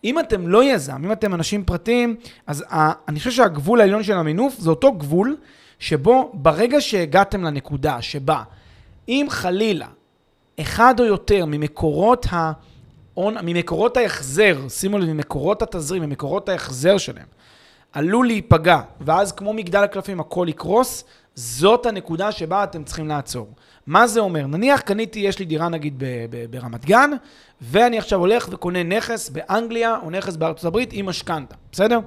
אם 0.04 0.18
אתם 0.18 0.48
לא 0.48 0.64
יזם, 0.64 1.04
אם 1.04 1.12
אתם 1.12 1.34
אנשים 1.34 1.64
פרטיים, 1.64 2.16
אז 2.46 2.64
ה, 2.70 2.92
אני 3.08 3.18
חושב 3.18 3.30
שהגבול 3.30 3.80
העליון 3.80 4.02
של 4.02 4.12
המינוף 4.12 4.58
זה 4.58 4.70
אותו 4.70 4.92
גבול 4.92 5.36
שבו 5.78 6.30
ברגע 6.34 6.80
שהגעתם 6.80 7.42
לנקודה 7.42 8.02
שבה 8.02 8.42
אם 9.08 9.26
חלילה 9.30 9.86
אחד 10.60 10.94
או 11.00 11.04
יותר 11.04 11.44
ממקורות 11.46 12.26
ה... 12.32 12.52
ממקורות 13.16 13.96
ההחזר, 13.96 14.68
שימו 14.68 14.98
לב, 14.98 15.08
ממקורות 15.08 15.62
התזרים, 15.62 16.02
ממקורות 16.02 16.48
ההחזר 16.48 16.98
שלהם, 16.98 17.26
עלול 17.92 18.26
להיפגע, 18.26 18.80
ואז 19.00 19.32
כמו 19.32 19.52
מגדל 19.52 19.82
הקלפים 19.82 20.20
הכל 20.20 20.46
יקרוס, 20.48 21.04
זאת 21.34 21.86
הנקודה 21.86 22.32
שבה 22.32 22.64
אתם 22.64 22.84
צריכים 22.84 23.08
לעצור. 23.08 23.48
מה 23.86 24.06
זה 24.06 24.20
אומר? 24.20 24.46
נניח 24.46 24.80
קניתי, 24.80 25.20
יש 25.20 25.38
לי 25.38 25.44
דירה 25.44 25.68
נגיד 25.68 25.94
ב- 25.98 26.04
ב- 26.30 26.44
ברמת 26.50 26.84
גן, 26.84 27.10
ואני 27.60 27.98
עכשיו 27.98 28.18
הולך 28.18 28.48
וקונה 28.50 28.82
נכס 28.82 29.28
באנגליה 29.28 29.96
או 30.02 30.10
נכס 30.10 30.36
בארצות 30.36 30.64
הברית 30.64 30.90
עם 30.92 31.06
משכנתה, 31.06 31.54
בסדר? 31.72 31.98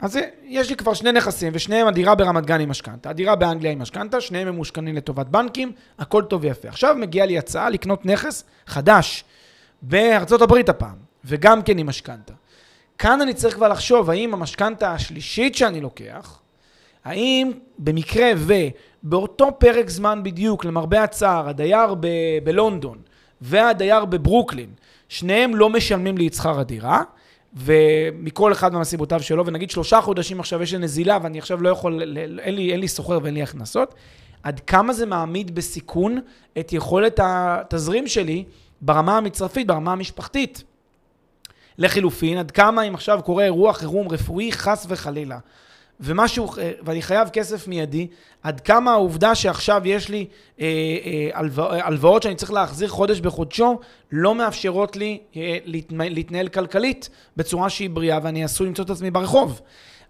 אז 0.00 0.18
יש 0.44 0.70
לי 0.70 0.76
כבר 0.76 0.94
שני 0.94 1.12
נכסים, 1.12 1.52
ושניהם 1.54 1.86
הדירה 1.86 2.14
ברמת 2.14 2.46
גן 2.46 2.60
עם 2.60 2.68
משכנתה, 2.68 3.10
הדירה 3.10 3.36
באנגליה 3.36 3.72
עם 3.72 3.78
משכנתה, 3.78 4.20
שניהם 4.20 4.48
ממושכנים 4.48 4.96
לטובת 4.96 5.26
בנקים, 5.26 5.72
הכל 5.98 6.22
טוב 6.22 6.44
ויפה. 6.44 6.68
עכשיו 6.68 6.96
מגיעה 6.98 7.26
לי 7.26 7.38
הצעה 7.38 7.70
לקנות 7.70 8.06
נכס 8.06 8.44
חדש 8.66 9.24
בארצות 9.82 10.42
הברית 10.42 10.68
הפעם, 10.68 10.96
וגם 11.24 11.62
כן 11.62 11.78
עם 11.78 11.86
משכנתה. 11.86 12.32
כאן 12.98 13.20
אני 13.20 13.34
צריך 13.34 13.54
כבר 13.54 13.68
לחשוב, 13.68 14.10
האם 14.10 14.34
המשכנתה 14.34 14.92
השלישית 14.92 15.54
שאני 15.54 15.80
לוקח, 15.80 16.38
האם 17.08 17.52
במקרה 17.78 18.30
ובאותו 18.36 19.48
פרק 19.58 19.90
זמן 19.90 20.22
בדיוק, 20.22 20.64
למרבה 20.64 21.02
הצער, 21.02 21.48
הדייר 21.48 21.94
ב- 22.00 22.38
בלונדון 22.44 22.98
והדייר 23.40 24.04
בברוקלין, 24.04 24.70
שניהם 25.08 25.56
לא 25.56 25.70
משלמים 25.70 26.18
לי 26.18 26.26
את 26.26 26.34
שכר 26.34 26.60
הדירה, 26.60 27.02
ומכל 27.54 28.52
אחד 28.52 28.72
מהסיבותיו 28.72 29.22
שלו, 29.22 29.46
ונגיד 29.46 29.70
שלושה 29.70 30.00
חודשים 30.00 30.40
עכשיו 30.40 30.62
יש 30.62 30.72
לי 30.72 30.78
נזילה 30.78 31.18
ואני 31.22 31.38
עכשיו 31.38 31.62
לא 31.62 31.68
יכול, 31.68 32.02
אין 32.40 32.54
לי, 32.54 32.76
לי 32.76 32.88
סוחר 32.88 33.18
ואין 33.22 33.34
לי 33.34 33.42
הכנסות, 33.42 33.94
עד 34.42 34.60
כמה 34.60 34.92
זה 34.92 35.06
מעמיד 35.06 35.54
בסיכון 35.54 36.20
את 36.58 36.72
יכולת 36.72 37.20
התזרים 37.22 38.06
שלי 38.06 38.44
ברמה 38.80 39.16
המצרפית, 39.16 39.66
ברמה 39.66 39.92
המשפחתית. 39.92 40.64
לחילופין, 41.78 42.38
עד 42.38 42.50
כמה 42.50 42.82
אם 42.82 42.94
עכשיו 42.94 43.20
קורה 43.24 43.44
אירוע 43.44 43.72
חירום 43.72 44.08
רפואי, 44.08 44.52
חס 44.52 44.86
וחלילה, 44.88 45.38
ומשהו, 46.00 46.48
אה, 46.58 46.72
ואני 46.82 47.02
חייב 47.02 47.28
כסף 47.28 47.68
מיידי, 47.68 48.06
עד 48.42 48.60
כמה 48.60 48.90
העובדה 48.92 49.34
שעכשיו 49.34 49.82
יש 49.84 50.08
לי 50.08 50.26
אה, 50.60 50.66
אה, 51.04 51.28
הלווא- 51.40 51.72
הלוואות 51.72 52.22
שאני 52.22 52.34
צריך 52.34 52.52
להחזיר 52.52 52.88
חודש 52.88 53.20
בחודשו, 53.20 53.78
לא 54.12 54.34
מאפשרות 54.34 54.96
לי 54.96 55.18
אה, 55.36 55.58
להתנהל, 55.64 56.12
להתנהל 56.12 56.48
כלכלית 56.48 57.08
בצורה 57.36 57.70
שהיא 57.70 57.90
בריאה, 57.90 58.18
ואני 58.22 58.44
עשוי 58.44 58.66
למצוא 58.66 58.84
את 58.84 58.90
עצמי 58.90 59.10
ברחוב. 59.10 59.60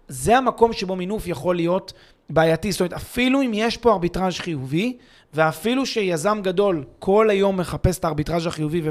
זה 0.09 0.37
המקום 0.37 0.73
שבו 0.73 0.95
מינוף 0.95 1.27
יכול 1.27 1.55
להיות 1.55 1.93
בעייתי. 2.29 2.71
זאת 2.71 2.79
אומרת, 2.79 2.93
אפילו 2.93 3.41
אם 3.41 3.51
יש 3.53 3.77
פה 3.77 3.91
ארביטראז' 3.91 4.39
חיובי, 4.39 4.97
ואפילו 5.33 5.85
שיזם 5.85 6.39
גדול 6.43 6.83
כל 6.99 7.29
היום 7.29 7.57
מחפש 7.57 7.99
את 7.99 8.05
הארביטראז' 8.05 8.45
החיובי 8.45 8.81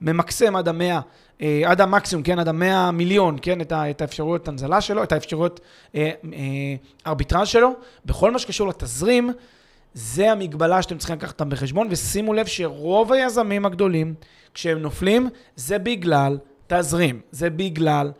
וממקסם 0.00 0.56
עד 0.56 0.68
המאה, 0.68 1.00
אה, 1.42 1.62
עד 1.66 1.80
המקסימום, 1.80 2.22
כן, 2.22 2.38
עד 2.38 2.48
המאה 2.48 2.90
מיליון, 2.90 3.36
כן, 3.42 3.60
את, 3.60 4.00
האפשרויות 4.00 4.48
הנזלה 4.48 4.80
שלו, 4.80 5.02
את 5.02 5.12
האפשרויות 5.12 5.60
אה, 5.94 6.10
אה, 6.32 6.40
ארביטראז' 7.06 7.48
שלו, 7.48 7.72
בכל 8.04 8.30
מה 8.30 8.38
שקשור 8.38 8.68
לתזרים, 8.68 9.30
זה 9.94 10.32
המגבלה 10.32 10.82
שאתם 10.82 10.98
צריכים 10.98 11.16
לקחת 11.16 11.32
אותם 11.32 11.50
בחשבון, 11.50 11.86
ושימו 11.90 12.34
לב 12.34 12.46
שרוב 12.46 13.12
היזמים 13.12 13.66
הגדולים, 13.66 14.14
כשהם 14.54 14.78
נופלים, 14.78 15.28
זה 15.56 15.78
בגלל 15.78 16.38
תזרים, 16.66 17.20
זה 17.30 17.50
בגלל 17.50 18.10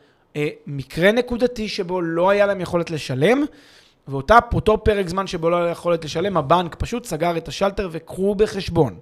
מקרה 0.67 1.13
נקודתי 1.13 1.69
שבו 1.69 2.01
לא 2.01 2.31
היה 2.31 2.47
להם 2.47 2.61
יכולת 2.61 2.91
לשלם, 2.91 3.45
ואותו 4.09 4.85
פרק 4.85 5.09
זמן 5.09 5.27
שבו 5.27 5.51
לא 5.51 5.57
היה 5.57 5.71
יכולת 5.71 6.05
לשלם, 6.05 6.37
הבנק 6.37 6.75
פשוט 6.75 7.05
סגר 7.05 7.37
את 7.37 7.49
השלטר, 7.49 7.89
וקחו 7.93 8.35
בחשבון 8.35 8.95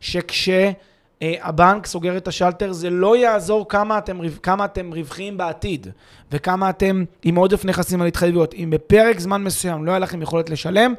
שכשהבנק 0.00 1.86
סוגר 1.86 2.16
את 2.16 2.28
השלטר, 2.28 2.72
זה 2.72 2.90
לא 2.90 3.16
יעזור 3.16 3.68
כמה 3.68 3.98
אתם, 3.98 4.20
כמה 4.42 4.64
אתם 4.64 4.92
רווחיים 4.92 5.36
בעתיד, 5.36 5.86
וכמה 6.32 6.70
אתם 6.70 7.04
עם 7.22 7.36
עודף 7.36 7.64
נכסים 7.64 8.00
על 8.00 8.06
התחייבויות. 8.06 8.54
אם 8.54 8.70
בפרק 8.70 9.20
זמן 9.20 9.44
מסוים 9.44 9.84
לא 9.84 9.90
היה 9.90 9.98
לכם 9.98 10.22
יכולת 10.22 10.50
לשלם, 10.50 10.94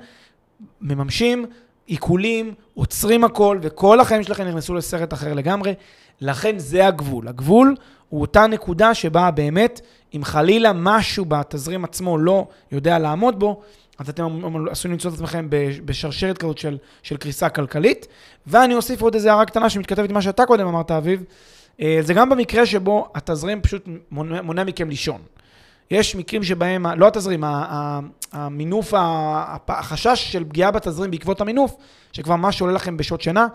מממשים, 0.81 1.45
עיקולים, 1.87 2.53
עוצרים 2.73 3.23
הכל, 3.23 3.59
וכל 3.61 3.99
החיים 3.99 4.23
שלכם 4.23 4.43
נכנסו 4.43 4.75
לסרט 4.75 5.13
אחר 5.13 5.33
לגמרי. 5.33 5.73
לכן 6.21 6.59
זה 6.59 6.87
הגבול. 6.87 7.27
הגבול 7.27 7.75
הוא 8.09 8.21
אותה 8.21 8.47
נקודה 8.47 8.93
שבה 8.93 9.31
באמת, 9.31 9.81
אם 10.15 10.23
חלילה 10.23 10.71
משהו 10.75 11.25
בתזרים 11.25 11.83
עצמו 11.83 12.17
לא 12.17 12.47
יודע 12.71 12.99
לעמוד 12.99 13.39
בו, 13.39 13.61
אז 13.97 14.09
אתם 14.09 14.25
עשויים 14.71 14.93
למצוא 14.93 15.09
את 15.11 15.15
עצמכם 15.15 15.47
בשרשרת 15.85 16.37
כזאת 16.37 16.57
של, 16.57 16.77
של 17.03 17.17
קריסה 17.17 17.49
כלכלית. 17.49 18.07
ואני 18.47 18.75
אוסיף 18.75 19.01
עוד 19.01 19.15
איזה 19.15 19.31
הערה 19.31 19.45
קטנה 19.45 19.69
שמתכתבת 19.69 20.09
עם 20.09 20.15
מה 20.15 20.21
שאתה 20.21 20.45
קודם 20.45 20.67
אמרת, 20.67 20.91
אביב. 20.91 21.23
אה, 21.81 21.99
זה 22.01 22.13
גם 22.13 22.29
במקרה 22.29 22.65
שבו 22.65 23.07
התזרים 23.15 23.61
פשוט 23.61 23.87
מונע, 24.11 24.41
מונע 24.41 24.63
מכם 24.63 24.89
לישון. 24.89 25.21
יש 25.91 26.15
מקרים 26.15 26.43
שבהם, 26.43 26.85
לא 26.85 27.07
התזרים, 27.07 27.43
המינוף, 28.33 28.93
החשש 29.67 30.31
של 30.31 30.43
פגיעה 30.43 30.71
בתזרים 30.71 31.11
בעקבות 31.11 31.41
המינוף, 31.41 31.75
שכבר 32.11 32.35
ממש 32.35 32.61
עולה 32.61 32.73
לכם 32.73 32.97
בשעות 32.97 33.21
שינה, 33.21 33.47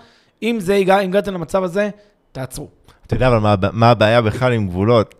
אם 0.42 0.56
זה 0.60 0.74
הגע, 0.74 0.98
אם 0.98 1.08
הגעתם 1.08 1.34
למצב 1.34 1.62
הזה, 1.62 1.90
תעצרו. 2.32 2.68
אתה 3.06 3.14
יודע 3.14 3.28
אבל 3.28 3.38
מה, 3.38 3.54
מה 3.72 3.90
הבעיה 3.90 4.22
בכלל 4.22 4.52
עם 4.52 4.68
גבולות? 4.68 5.14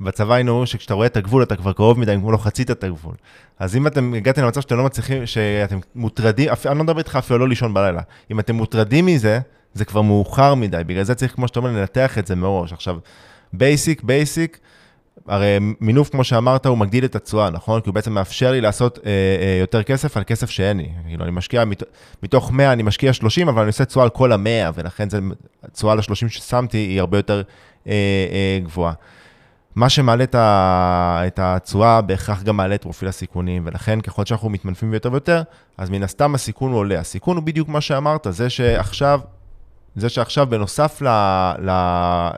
בצבא 0.00 0.34
היינו 0.34 0.50
אומרים 0.50 0.66
שכשאתה 0.66 0.94
רואה 0.94 1.06
את 1.06 1.16
הגבול, 1.16 1.42
אתה 1.42 1.56
כבר 1.56 1.72
קרוב 1.72 1.98
מדי, 1.98 2.14
כמו 2.14 2.32
לא 2.32 2.36
חצית 2.36 2.70
את 2.70 2.84
הגבול. 2.84 3.14
אז 3.58 3.76
אם 3.76 3.86
אתם 3.86 4.14
הגעתם 4.14 4.42
למצב 4.42 4.60
שאתם 4.60 4.76
לא 4.76 4.84
מצליחים, 4.84 5.26
שאתם 5.26 5.78
מוטרדים, 5.94 6.48
אני 6.66 6.78
לא 6.78 6.84
מדבר 6.84 6.98
איתך 6.98 7.16
אפילו 7.16 7.38
לא 7.38 7.48
לישון 7.48 7.74
בלילה. 7.74 8.00
אם 8.30 8.40
אתם 8.40 8.54
מוטרדים 8.54 9.06
מזה, 9.06 9.40
זה 9.74 9.84
כבר 9.84 10.02
מאוחר 10.02 10.54
מדי. 10.54 10.82
בגלל 10.86 11.02
זה 11.02 11.14
צריך, 11.14 11.34
כמו 11.34 11.48
שאתה 11.48 11.58
אומר, 11.58 11.70
לנתח 11.70 12.18
את 12.18 12.26
זה 12.26 12.36
מראש. 12.36 12.72
עכשיו, 12.72 12.96
basic, 13.52 14.02
basic, 14.02 14.58
הרי 15.28 15.58
מינוף, 15.80 16.10
כמו 16.10 16.24
שאמרת, 16.24 16.66
הוא 16.66 16.78
מגדיל 16.78 17.04
את 17.04 17.16
התשואה, 17.16 17.50
נכון? 17.50 17.80
כי 17.80 17.88
הוא 17.88 17.94
בעצם 17.94 18.12
מאפשר 18.12 18.52
לי 18.52 18.60
לעשות 18.60 18.98
אה, 19.06 19.10
אה, 19.10 19.58
יותר 19.60 19.82
כסף 19.82 20.16
על 20.16 20.22
כסף 20.26 20.50
שאין 20.50 20.76
לי. 20.76 20.88
כאילו, 21.06 21.24
אני 21.24 21.32
משקיע, 21.32 21.64
מת, 21.64 21.82
מתוך 22.22 22.52
100 22.52 22.72
אני 22.72 22.82
משקיע 22.82 23.12
30, 23.12 23.48
אבל 23.48 23.60
אני 23.60 23.68
עושה 23.68 23.84
תשואה 23.84 24.04
על 24.04 24.10
כל 24.10 24.32
ה-100, 24.32 24.72
ולכן 24.74 25.08
התשואה 25.62 25.94
ל-30 25.94 26.28
ששמתי 26.28 26.78
היא 26.78 27.00
הרבה 27.00 27.18
יותר 27.18 27.42
אה, 27.86 27.92
אה, 28.32 28.58
גבוהה. 28.62 28.92
מה 29.76 29.88
שמעלה 29.88 30.24
את 30.34 31.38
התשואה 31.38 32.00
בהכרח 32.00 32.42
גם 32.42 32.56
מעלה 32.56 32.74
את 32.74 32.82
פרופיל 32.82 33.08
הסיכונים, 33.08 33.62
ולכן 33.66 34.00
ככל 34.00 34.24
שאנחנו 34.24 34.50
מתמנפים 34.50 34.94
יותר 34.94 35.12
ויותר, 35.12 35.42
אז 35.78 35.90
מן 35.90 36.02
הסתם 36.02 36.34
הסיכון 36.34 36.72
הוא 36.72 36.78
עולה. 36.78 37.00
הסיכון 37.00 37.36
הוא 37.36 37.44
בדיוק 37.44 37.68
מה 37.68 37.80
שאמרת, 37.80 38.26
זה 38.30 38.50
שעכשיו, 38.50 39.20
זה 39.96 40.08
שעכשיו 40.08 40.46
בנוסף 40.46 41.02
ל, 41.02 41.08
ל, 41.58 41.70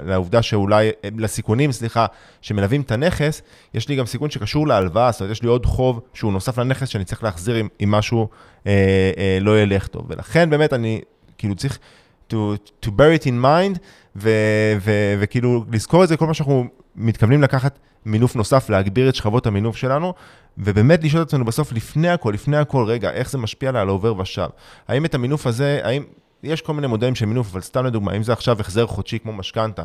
לעובדה 0.07 0.43
שאולי, 0.43 0.91
לסיכונים, 1.19 1.73
סליחה, 1.73 2.07
שמלווים 2.41 2.81
את 2.81 2.93
הנכס, 2.93 3.43
יש 3.75 3.89
לי 3.89 3.97
גם 3.97 4.07
סיכון 4.07 4.31
שקשור 4.31 4.67
להלוואה, 4.67 5.13
זאת 5.13 5.21
אומרת, 5.21 5.33
יש 5.33 5.43
לי 5.43 5.49
עוד 5.49 5.67
חוב 5.67 6.01
שהוא 6.15 6.33
נוסף 6.33 6.59
לנכס 6.59 6.89
שאני 6.89 7.05
צריך 7.05 7.23
להחזיר 7.23 7.61
אם, 7.61 7.69
אם 7.85 7.91
משהו 7.91 8.29
אה, 8.67 8.73
אה, 9.19 9.39
לא 9.41 9.61
ילך 9.61 9.87
טוב. 9.87 10.07
ולכן 10.09 10.51
באמת 10.51 10.73
אני, 10.73 11.01
כאילו 11.39 11.55
צריך 11.55 11.79
to, 12.31 12.35
to 12.85 12.89
bear 12.89 13.23
it 13.23 13.25
in 13.25 13.45
mind, 13.45 13.79
ו, 14.17 14.31
ו, 14.81 15.15
וכאילו 15.21 15.65
לזכור 15.73 16.05
את 16.05 16.09
זה 16.09 16.17
כל 16.17 16.27
מה 16.27 16.35
שאנחנו 16.35 16.65
מתכוונים 16.97 17.43
לקחת 17.43 17.79
מינוף 18.07 18.37
נוסף, 18.37 18.71
להגביר 18.71 19.09
את 19.09 19.15
שכבות 19.15 19.47
המינוף 19.47 19.77
שלנו, 19.77 20.15
ובאמת 20.59 21.05
לשאול 21.05 21.23
את 21.23 21.27
עצמנו 21.27 21.45
בסוף, 21.45 21.73
לפני 21.73 22.09
הכל, 22.09 22.31
לפני 22.35 22.57
הכל, 22.57 22.85
רגע, 22.85 23.11
איך 23.11 23.31
זה 23.31 23.39
משפיע 23.39 23.69
על 23.69 23.77
העובר 23.77 24.19
ושב? 24.19 24.49
האם 24.89 25.05
את 25.05 25.15
המינוף 25.15 25.47
הזה, 25.47 25.81
האם... 25.83 26.03
יש 26.43 26.61
כל 26.61 26.75
מיני 26.75 26.87
מודלים 26.87 27.15
של 27.15 27.27
מינוף, 27.27 27.49
אבל 27.53 27.61
סתם 27.61 27.87
לדוגמה, 27.87 28.13
אם 28.13 28.23
זה 28.23 28.33
עכשיו 28.33 28.61
החזר 28.61 28.87
חודשי 28.87 29.19
כמו 29.19 29.33
משכנתה, 29.33 29.83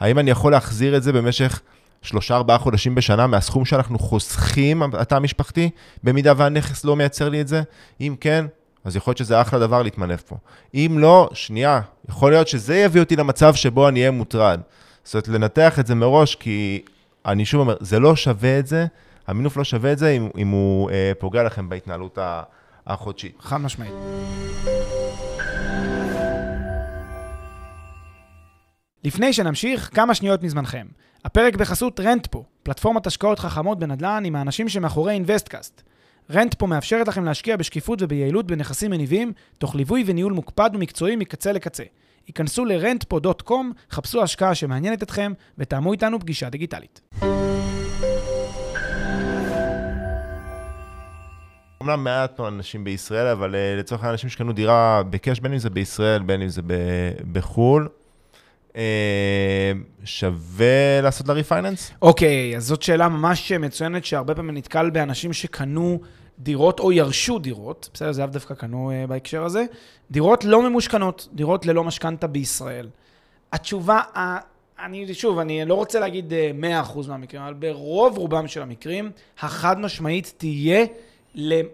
האם 0.00 0.18
אני 0.18 0.30
יכול 0.30 0.52
להחזיר 0.52 0.96
את 0.96 1.02
זה 1.02 1.12
במשך 1.12 1.60
שלושה, 2.02 2.36
ארבעה 2.36 2.58
חודשים 2.58 2.94
בשנה 2.94 3.26
מהסכום 3.26 3.64
שאנחנו 3.64 3.98
חוסכים, 3.98 4.82
התא 4.82 5.14
המשפחתי, 5.14 5.70
במידה 6.04 6.32
והנכס 6.36 6.84
לא 6.84 6.96
מייצר 6.96 7.28
לי 7.28 7.40
את 7.40 7.48
זה? 7.48 7.62
אם 8.00 8.14
כן, 8.20 8.46
אז 8.84 8.96
יכול 8.96 9.10
להיות 9.10 9.18
שזה 9.18 9.40
אחלה 9.40 9.58
דבר 9.58 9.82
להתמנף 9.82 10.22
פה. 10.22 10.36
אם 10.74 10.96
לא, 11.00 11.28
שנייה, 11.32 11.80
יכול 12.08 12.32
להיות 12.32 12.48
שזה 12.48 12.76
יביא 12.76 13.00
אותי 13.00 13.16
למצב 13.16 13.54
שבו 13.54 13.88
אני 13.88 14.00
אהיה 14.00 14.10
מוטרד. 14.10 14.60
זאת 15.04 15.14
אומרת, 15.14 15.28
לנתח 15.28 15.78
את 15.78 15.86
זה 15.86 15.94
מראש, 15.94 16.34
כי 16.34 16.82
אני 17.26 17.44
שוב 17.44 17.60
אומר, 17.60 17.76
זה 17.80 17.98
לא 17.98 18.16
שווה 18.16 18.58
את 18.58 18.66
זה, 18.66 18.86
המינוף 19.26 19.56
לא 19.56 19.64
שווה 19.64 19.92
את 19.92 19.98
זה 19.98 20.10
אם, 20.10 20.28
אם 20.38 20.48
הוא 20.48 20.90
אה, 20.90 21.12
פוגע 21.18 21.42
לכם 21.42 21.68
בהתנהלות 21.68 22.18
החודשית. 22.86 23.36
חד 23.40 23.56
משמעית. 23.56 23.92
לפני 29.06 29.32
שנמשיך, 29.32 29.90
כמה 29.94 30.14
שניות 30.14 30.42
מזמנכם. 30.42 30.86
הפרק 31.24 31.56
בחסות 31.56 32.00
רנטפו, 32.00 32.44
פלטפורמת 32.62 33.06
השקעות 33.06 33.38
חכמות 33.38 33.78
בנדל"ן 33.78 34.22
עם 34.26 34.36
האנשים 34.36 34.68
שמאחורי 34.68 35.12
אינוויסטקאסט. 35.12 35.82
רנטפו 36.30 36.66
מאפשרת 36.66 37.08
לכם 37.08 37.24
להשקיע 37.24 37.56
בשקיפות 37.56 38.02
וביעילות 38.02 38.46
בנכסים 38.46 38.90
מניבים, 38.90 39.32
תוך 39.58 39.74
ליווי 39.74 40.04
וניהול 40.06 40.32
מוקפד 40.32 40.70
ומקצועי 40.74 41.16
מקצה 41.16 41.52
לקצה. 41.52 41.82
היכנסו 42.26 42.64
ל-rentpo.com, 42.64 43.52
חפשו 43.90 44.22
השקעה 44.22 44.54
שמעניינת 44.54 45.02
אתכם, 45.02 45.32
ותאמו 45.58 45.92
איתנו 45.92 46.20
פגישה 46.20 46.50
דיגיטלית. 46.50 47.00
אומנם 51.80 52.04
מעט 52.04 52.40
אנשים 52.40 52.84
בישראל, 52.84 53.26
אבל 53.26 53.54
uh, 53.54 53.80
לצורך 53.80 54.04
האנשים 54.04 54.30
שקנו 54.30 54.52
דירה 54.52 55.02
בקאש, 55.10 55.40
בין 55.40 55.52
אם 55.52 55.58
זה 55.58 55.70
בישראל, 55.70 56.22
בין 56.22 56.42
אם 56.42 56.48
זה 56.48 56.62
בחו"ל, 57.32 57.88
שווה 60.04 61.00
לעשות 61.02 61.28
לה 61.28 61.34
ריפייננס? 61.34 61.90
אוקיי, 62.02 62.56
אז 62.56 62.66
זאת 62.66 62.82
שאלה 62.82 63.08
ממש 63.08 63.52
מצוינת, 63.52 64.04
שהרבה 64.04 64.34
פעמים 64.34 64.56
נתקל 64.56 64.90
באנשים 64.90 65.32
שקנו 65.32 66.00
דירות 66.38 66.80
או 66.80 66.92
ירשו 66.92 67.38
דירות, 67.38 67.88
בסדר, 67.94 68.12
זה 68.12 68.22
לאו 68.22 68.30
דווקא 68.30 68.54
קנו 68.54 68.90
uh, 68.90 69.06
בהקשר 69.06 69.44
הזה, 69.44 69.64
דירות 70.10 70.44
לא 70.44 70.62
ממושכנות, 70.62 71.28
דירות 71.32 71.66
ללא 71.66 71.84
משכנתה 71.84 72.26
בישראל. 72.26 72.88
התשובה, 73.52 74.00
אני, 74.84 75.14
שוב, 75.14 75.38
אני 75.38 75.64
לא 75.64 75.74
רוצה 75.74 76.00
להגיד 76.00 76.32
uh, 76.32 76.64
100% 76.94 77.08
מהמקרים, 77.08 77.42
אבל 77.42 77.54
ברוב 77.54 78.18
רובם 78.18 78.48
של 78.48 78.62
המקרים, 78.62 79.10
החד 79.38 79.80
משמעית 79.80 80.34
תהיה 80.36 80.84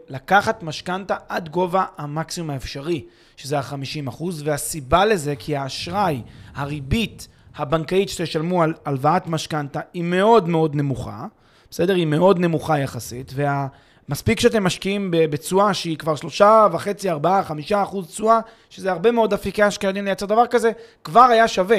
לקחת 0.09 0.63
משכנתה 0.63 1.17
עד 1.29 1.49
גובה 1.49 1.85
המקסימום 1.99 2.51
האפשרי, 2.51 3.05
שזה 3.43 3.59
ה-50%, 3.59 4.25
והסיבה 4.45 5.05
לזה 5.05 5.37
כי 5.37 5.57
האשראי, 5.57 6.23
הריבית 6.55 7.29
הבנקאית 7.57 8.09
שתשלמו 8.09 8.63
על 8.63 8.75
הלוואת 8.85 9.27
משכנתה 9.27 9.81
היא 9.95 10.03
מאוד 10.03 10.49
מאוד 10.49 10.75
נמוכה, 10.75 11.27
בסדר? 11.71 11.95
היא 11.95 12.07
מאוד 12.07 12.39
נמוכה 12.39 12.79
יחסית, 12.79 13.33
וה... 13.35 13.67
מספיק 14.09 14.41
שאתם 14.41 14.65
משקיעים 14.65 15.09
בתשואה 15.11 15.75
שהיא 15.75 15.99
כבר 15.99 16.17
שלושה 16.17 16.67
וחצי, 16.73 17.11
ארבעה, 17.11 17.45
חמישה 17.45 17.83
אחוז 17.83 18.07
תשואה, 18.07 18.41
שזה 18.71 18.93
הרבה 18.93 19.11
מאוד 19.11 19.33
אפיקי 19.33 19.63
השקעה 19.63 19.93
לייצר 19.93 20.27
דבר 20.27 20.47
כזה, 20.47 20.71
כבר 21.05 21.21
היה 21.21 21.49
שווה. 21.49 21.79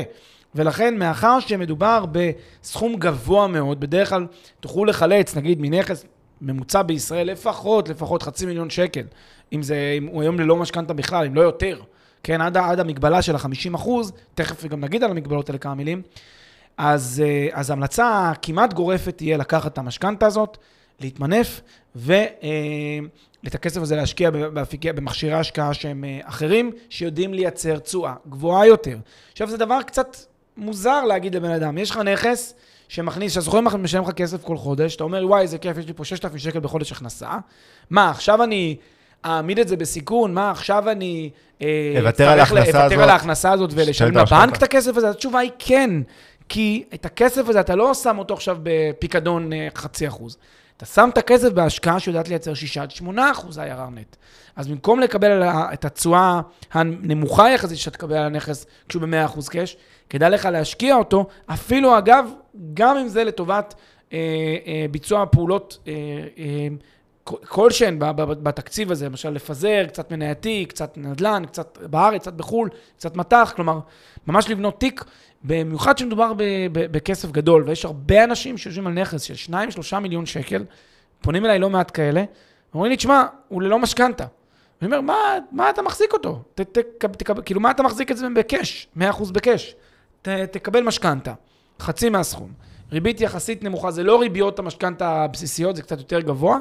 ולכן, 0.55 0.97
מאחר 0.97 1.39
שמדובר 1.39 2.05
בסכום 2.11 2.95
גבוה 2.95 3.47
מאוד, 3.47 3.79
בדרך 3.79 4.09
כלל 4.09 4.27
תוכלו 4.59 4.85
לחלץ, 4.85 5.35
נגיד, 5.35 5.61
מנכס 5.61 6.05
ממוצע 6.41 6.81
בישראל, 6.81 7.31
לפחות, 7.31 7.89
לפחות 7.89 8.23
חצי 8.23 8.45
מיליון 8.45 8.69
שקל, 8.69 9.03
אם 9.53 9.61
זה, 9.61 9.95
אם 9.97 10.05
הוא 10.05 10.21
היום 10.21 10.39
ללא 10.39 10.55
משכנתה 10.55 10.93
בכלל, 10.93 11.25
אם 11.25 11.35
לא 11.35 11.41
יותר, 11.41 11.81
כן, 12.23 12.41
עד, 12.41 12.57
עד 12.57 12.79
המגבלה 12.79 13.21
של 13.21 13.35
ה-50 13.35 13.75
אחוז, 13.75 14.11
תכף 14.35 14.65
גם 14.65 14.81
נגיד 14.81 15.03
על 15.03 15.11
המגבלות 15.11 15.49
האלה 15.49 15.59
כמה 15.59 15.75
מילים, 15.75 16.01
אז, 16.77 17.23
אה, 17.25 17.47
אז 17.51 17.69
המלצה 17.69 18.31
כמעט 18.41 18.73
גורפת 18.73 19.17
תהיה 19.17 19.37
לקחת 19.37 19.73
את 19.73 19.77
המשכנתה 19.77 20.25
הזאת, 20.25 20.57
להתמנף, 20.99 21.61
ואת 21.95 23.55
הכסף 23.55 23.81
הזה 23.81 23.95
להשקיע 23.95 24.29
באפיקי, 24.29 24.93
במכשירי 24.93 25.33
השקעה 25.33 25.73
שהם 25.73 26.03
אה, 26.03 26.19
אחרים, 26.23 26.71
שיודעים 26.89 27.33
לייצר 27.33 27.79
תשואה 27.79 28.13
גבוהה 28.29 28.67
יותר. 28.67 28.97
עכשיו, 29.31 29.49
זה 29.49 29.57
דבר 29.57 29.81
קצת 29.81 30.17
מוזר 30.57 31.03
להגיד 31.05 31.35
לבן 31.35 31.51
אדם, 31.51 31.77
יש 31.77 31.91
לך 31.91 31.97
נכס 31.97 32.53
שמכניס, 32.87 33.33
שהסוחר 33.33 33.59
משלם 33.59 34.03
לך 34.03 34.11
כסף 34.11 34.43
כל 34.43 34.57
חודש, 34.57 34.95
אתה 34.95 35.03
אומר, 35.03 35.27
וואי, 35.27 35.41
איזה 35.41 35.57
כיף, 35.57 35.77
יש 35.77 35.87
לי 35.87 35.93
פה 35.93 36.05
6,000 36.05 36.37
שקל 36.37 36.59
בחודש 36.59 36.91
הכנסה. 36.91 37.31
מה, 37.89 38.09
עכשיו 38.09 38.43
אני 38.43 38.77
אעמיד 39.25 39.59
את 39.59 39.67
זה 39.67 39.77
בסיכון? 39.77 40.33
מה, 40.33 40.51
עכשיו 40.51 40.89
אני... 40.89 41.29
אה, 41.61 41.95
אוותר 41.99 42.29
על 42.29 42.39
ההכנסה 42.39 42.83
הזאת. 42.85 42.99
על 42.99 43.09
ההכנסה 43.09 43.51
הזאת 43.51 43.69
ולשלם 43.73 44.17
לבנק 44.17 44.57
את 44.57 44.63
הכסף 44.63 44.97
הזה? 44.97 45.09
התשובה 45.09 45.39
היא 45.39 45.51
כן. 45.59 45.89
כי 46.49 46.83
את 46.93 47.05
הכסף 47.05 47.49
הזה 47.49 47.59
אתה 47.59 47.75
לא 47.75 47.93
שם 47.93 48.17
אותו 48.19 48.33
עכשיו 48.33 48.57
בפיקדון 48.63 49.53
אה, 49.53 49.67
חצי 49.75 50.07
אחוז. 50.07 50.37
אתה 50.77 50.85
שם 50.85 51.09
את 51.13 51.17
הכסף 51.17 51.49
בהשקעה 51.49 51.99
שיודעת 51.99 52.29
לייצר 52.29 52.53
6 52.53 52.77
עד 52.77 52.91
8 52.91 53.31
אחוז 53.31 53.59
IRR 53.59 53.91
נט. 53.91 54.15
אז 54.55 54.67
במקום 54.67 54.99
לקבל 54.99 55.43
את 55.43 55.85
התשואה 55.85 56.41
הנמוכה 56.71 57.51
יחסית 57.51 57.77
שאתה 57.77 57.97
תקבל 57.97 58.15
על 58.15 58.23
הנכס 58.23 58.65
כשהוא 58.89 59.01
ב-100 59.01 59.25
אחוז 59.25 59.49
קאש, 59.49 59.77
כדאי 60.09 60.29
לך 60.29 60.45
להשקיע 60.45 60.95
אותו, 60.95 61.27
אפילו 61.45 61.97
אגב, 61.97 62.29
גם 62.73 62.97
אם 62.97 63.07
זה 63.07 63.23
לטובת 63.23 63.73
אה, 64.13 64.17
אה, 64.67 64.85
ביצוע 64.91 65.25
פעולות 65.31 65.77
אה, 65.87 65.93
אה, 66.37 66.67
כלשהן 67.23 67.95
בתקציב 68.43 68.91
הזה, 68.91 69.05
למשל 69.05 69.29
לפזר, 69.29 69.85
קצת 69.87 70.11
מנייתי, 70.11 70.65
קצת 70.65 70.97
נדל"ן, 70.97 71.43
קצת 71.45 71.77
בארץ, 71.81 72.21
קצת 72.21 72.33
בחו"ל, 72.33 72.69
קצת 72.97 73.15
מטח, 73.15 73.53
כלומר, 73.55 73.79
ממש 74.27 74.49
לבנות 74.49 74.79
תיק, 74.79 75.03
במיוחד 75.43 75.97
שמדובר 75.97 76.33
בכסף 76.71 77.31
גדול, 77.31 77.63
ויש 77.67 77.85
הרבה 77.85 78.23
אנשים 78.23 78.57
שיושבים 78.57 78.87
על 78.87 78.93
נכס 78.93 79.21
של 79.21 79.53
2-3 79.93 79.99
מיליון 79.99 80.25
שקל, 80.25 80.65
פונים 81.21 81.45
אליי 81.45 81.59
לא 81.59 81.69
מעט 81.69 81.91
כאלה, 81.93 82.23
אומרים 82.73 82.89
לי, 82.89 82.97
תשמע, 82.97 83.25
הוא 83.47 83.61
ללא 83.61 83.79
משכנתה. 83.79 84.25
אני 84.81 84.87
אומר, 84.87 85.01
מה, 85.01 85.37
מה 85.51 85.69
אתה 85.69 85.81
מחזיק 85.81 86.13
אותו? 86.13 86.41
ת, 86.55 86.61
ת, 86.61 87.05
ת, 87.05 87.45
כאילו, 87.45 87.61
מה 87.61 87.71
אתה 87.71 87.83
מחזיק 87.83 88.11
את 88.11 88.17
זה 88.17 88.27
בקאש? 88.35 88.87
100% 88.97 89.01
בקאש. 89.31 89.75
תקבל 90.51 90.83
משכנתה, 90.83 91.33
חצי 91.79 92.09
מהסכום. 92.09 92.51
ריבית 92.91 93.21
יחסית 93.21 93.63
נמוכה, 93.63 93.91
זה 93.91 94.03
לא 94.03 94.21
ריביות 94.21 94.59
המשכנתה 94.59 95.23
הבסיסיות, 95.23 95.75
זה 95.75 95.81
קצת 95.81 95.97
יותר 95.97 96.19
גבוה, 96.19 96.57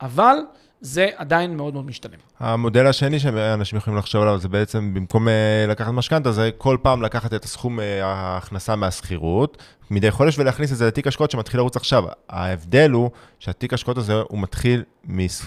אבל 0.00 0.36
זה 0.80 1.08
עדיין 1.16 1.56
מאוד 1.56 1.74
מאוד 1.74 1.86
משתלם. 1.86 2.18
המודל 2.40 2.86
השני 2.86 3.20
שאנשים 3.20 3.78
יכולים 3.78 3.98
לחשוב 3.98 4.22
עליו 4.22 4.38
זה 4.38 4.48
בעצם, 4.48 4.94
במקום 4.94 5.28
אה, 5.28 5.64
לקחת 5.68 5.92
משכנתה, 5.92 6.32
זה 6.32 6.50
כל 6.58 6.76
פעם 6.82 7.02
לקחת 7.02 7.34
את 7.34 7.44
הסכום 7.44 7.80
אה, 7.80 8.06
ההכנסה 8.06 8.76
מהשכירות, 8.76 9.62
מדי 9.90 10.10
חודש 10.10 10.38
ולהכניס 10.38 10.72
את 10.72 10.76
זה 10.76 10.86
לתיק 10.86 11.06
השקעות 11.06 11.30
שמתחיל 11.30 11.60
לרוץ 11.60 11.76
עכשיו. 11.76 12.04
ההבדל 12.28 12.90
הוא 12.90 13.10
שהתיק 13.38 13.74
השקעות 13.74 13.98
הזה 13.98 14.14
הוא 14.14 14.38
מתחיל 14.38 14.84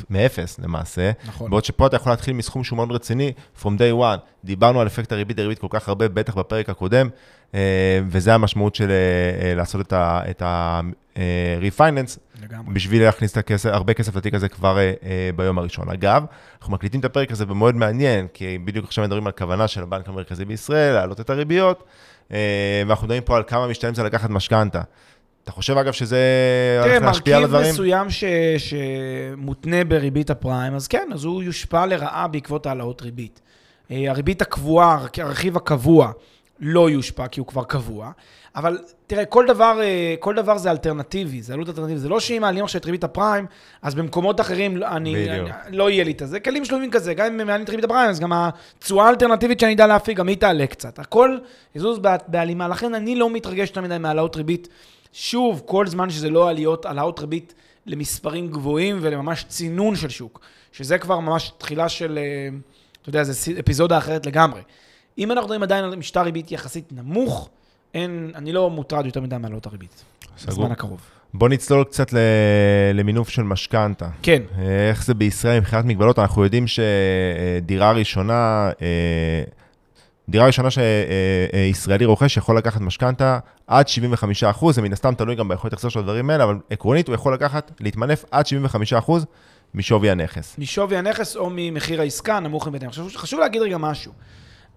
מאפס 0.10 0.60
למעשה, 0.60 1.12
נכון. 1.28 1.50
בעוד 1.50 1.66
שפה 1.66 1.88
אתה 1.88 1.96
יכול 1.96 2.12
להתחיל 2.12 2.34
מסכום 2.34 2.64
שהוא 2.64 2.78
מאוד 2.78 2.92
רציני, 2.92 3.32
from 3.62 3.68
day 3.68 4.02
one. 4.02 4.20
דיברנו 4.44 4.82
על 4.82 4.88
אפקט 4.88 5.12
הריבית 5.12 5.38
דריבית 5.38 5.60
כל 5.60 5.68
כך 5.70 5.88
הרבה, 5.90 6.08
בטח 6.08 6.38
בפרק 6.38 6.70
הקודם, 6.70 7.10
וזה 8.08 8.34
המשמעות 8.34 8.76
של 8.76 8.92
לעשות 9.56 9.94
את 9.94 10.42
ה-refinance. 10.42 12.18
לגמרי. 12.44 12.74
בשביל 12.74 13.04
להכניס 13.04 13.32
את 13.32 13.38
הכסף, 13.38 13.70
הרבה 13.70 13.94
כסף 13.94 14.16
לתיק 14.16 14.34
הזה 14.34 14.50
כבר 14.50 14.78
אה, 14.78 14.94
אה, 15.04 15.30
ביום 15.36 15.58
הראשון. 15.58 15.90
אגב, 15.90 16.26
אנחנו 16.60 16.74
מקליטים 16.74 17.00
את 17.00 17.06
הפרק 17.06 17.32
הזה 17.32 17.46
במועד 17.46 17.76
מעניין, 17.76 18.28
כי 18.34 18.58
בדיוק 18.58 18.86
עכשיו 18.86 19.04
מדברים 19.04 19.28
על 19.28 19.32
כוונה 19.32 19.68
של 19.68 19.84
הבנק 19.84 20.10
המרכזי 20.10 20.46
בישראל 20.46 20.94
להעלות 20.94 21.20
את 21.20 21.30
הריביות, 21.30 21.84
אה, 22.32 22.38
ואנחנו 22.88 23.06
מדברים 23.06 23.24
פה 23.24 23.38
על 23.38 23.44
כמה 23.48 23.68
משתלם 23.68 23.94
זה 23.94 24.04
לקחת 24.04 24.30
משכנתה. 24.30 24.82
אתה 25.44 25.52
חושב, 25.52 25.78
אגב, 25.78 25.92
שזה 25.92 26.20
הולך 26.84 27.02
להשפיע 27.02 27.38
על 27.38 27.44
הדברים? 27.44 27.64
תראה, 27.64 27.74
מרכיב 27.74 28.06
מסוים 28.06 28.10
ש... 28.10 28.24
שמותנה 28.58 29.84
בריבית 29.84 30.30
הפריים, 30.30 30.76
אז 30.76 30.88
כן, 30.88 31.10
אז 31.14 31.24
הוא 31.24 31.44
יושפע 31.44 31.86
לרעה 31.86 32.28
בעקבות 32.28 32.66
העלאות 32.66 33.02
ריבית. 33.02 33.42
אה, 33.92 34.10
הריבית 34.10 34.42
הקבועה, 34.42 35.06
הרכיב 35.18 35.58
הקבוע, 35.58 36.12
לא 36.62 36.90
יושפע 36.90 37.28
כי 37.28 37.40
הוא 37.40 37.48
כבר 37.48 37.64
קבוע. 37.64 38.12
אבל 38.56 38.80
תראה, 39.08 39.26
כל 39.26 39.46
דבר, 39.48 39.80
אה, 39.82 40.16
כל 40.20 40.36
דבר 40.36 40.58
זה 40.58 40.72
אלטרנטיבי, 40.72 41.42
זה 41.42 41.54
עלות 41.54 41.70
אלטרנטיבית. 41.70 42.02
זה 42.02 42.10
לא 42.10 42.20
שאם 42.20 42.42
מעלים 42.42 42.64
עכשיו 42.64 42.82
את 42.82 42.86
ריבית 42.86 43.04
הפריים, 43.04 43.46
אז 43.82 43.96
במקומות 43.96 44.42
אחרים 44.42 44.84
אני, 44.84 45.30
אני, 45.32 45.78
לא 45.78 45.90
יהיה 45.90 46.04
לי 46.04 46.12
את 46.12 46.22
זה. 46.26 46.40
כלים 46.40 46.66
שלובים 46.66 46.92
כזה, 46.92 47.14
גם 47.14 47.26
אם 47.26 47.48
מעלים 47.48 47.64
את 47.64 47.70
ריבית 47.70 47.86
הפריים, 47.86 48.10
אז 48.10 48.20
גם 48.20 48.34
התשואה 48.34 49.06
האלטרנטיבית 49.06 49.60
שאני 49.60 49.74
אדע 49.74 49.88
להפיק, 49.88 50.18
גם 50.18 50.28
היא 50.28 50.38
תעלה 50.38 50.68
קצת. 50.68 51.00
הכל 51.00 51.38
יזוז 51.76 52.00
בהלימה. 52.28 52.68
לכן 52.68 52.96
אני 52.96 53.16
לא 53.16 53.30
מתרגש 53.30 53.70
יותר 53.70 53.82
מדי 53.82 53.98
מהעלאות 53.98 54.36
ריבית. 54.36 54.68
שוב, 55.14 55.62
כל 55.66 55.88
זמן 55.88 56.10
שזה 56.10 56.30
לא 56.30 56.50
עליות, 56.50 56.86
העלאות 56.86 57.20
ריבית 57.20 57.54
למספרים 57.86 58.48
גבוהים 58.48 59.00
ולממש 59.02 59.44
צינון 59.44 59.96
של 59.96 60.10
שוק, 60.10 60.40
שזה 60.72 60.98
כבר 60.98 61.20
ממש 61.20 61.52
תחילה 61.58 61.90
של, 61.90 62.20
אה, 62.22 62.58
אתה 63.02 63.10
יודע, 63.10 63.24
זו 63.24 63.52
אפיזודה 63.60 63.98
אחרת 63.98 64.26
לגמרי. 64.26 64.62
אם 65.22 65.32
אנחנו 65.32 65.44
מדברים 65.44 65.64
עדיין 65.64 65.84
על 65.84 65.96
משטר 65.96 66.22
ריבית 66.22 66.52
יחסית 66.52 66.86
נמוך, 66.92 67.50
אין, 67.94 68.32
אני 68.36 68.52
לא 68.52 68.70
מוטרד 68.70 69.06
יותר 69.06 69.22
מדי 69.22 69.36
מעלות 69.40 69.66
הריבית. 69.66 70.04
סגור. 70.38 70.56
בזמן 70.56 70.72
הקרוב. 70.72 71.00
בוא 71.34 71.50
נצלול 71.50 71.84
קצת 71.84 72.14
למינוף 72.94 73.30
של 73.30 73.44
משכנתה. 73.44 74.08
כן. 74.22 74.42
איך 74.90 75.06
זה 75.06 75.14
בישראל 75.14 75.60
מבחינת 75.60 75.86
מגבלות? 75.86 76.20
אנחנו 76.20 76.44
יודעים 76.44 76.66
שדירה 76.68 77.92
ראשונה, 77.92 78.70
דירה 80.30 80.46
ראשונה 80.46 80.68
שישראלי 80.72 82.06
רוכש 82.06 82.38
יכול 82.38 82.58
לקחת 82.58 82.82
משכנתה 82.82 83.40
עד 83.68 83.88
75 83.88 84.44
אחוז, 84.44 84.76
זה 84.76 84.82
מן 84.82 84.94
הסתם 84.94 85.14
תלוי 85.16 85.36
גם 85.36 85.48
ביכולת 85.48 85.74
החזר 85.74 85.90
של 85.90 86.00
הדברים 86.00 86.30
האלה, 86.30 86.44
אבל 86.44 86.56
עקרונית 86.70 87.08
הוא 87.08 87.16
יכול 87.16 87.34
לקחת, 87.34 87.72
להתמנף 87.80 88.26
עד 88.32 88.48
75 88.48 88.94
אחוז 88.94 89.26
משווי 89.76 90.10
הנכס. 90.10 90.56
משווי 90.58 90.98
הנכס 90.98 91.36
או 91.36 91.50
ממחיר 91.56 92.02
העסקה, 92.02 92.40
נמוך 92.40 92.68
מביניהם. 92.68 92.92
חשוב, 92.92 93.12
חשוב 93.16 93.40
להגיד 93.40 93.62
רגע 93.62 93.78
משהו. 93.78 94.12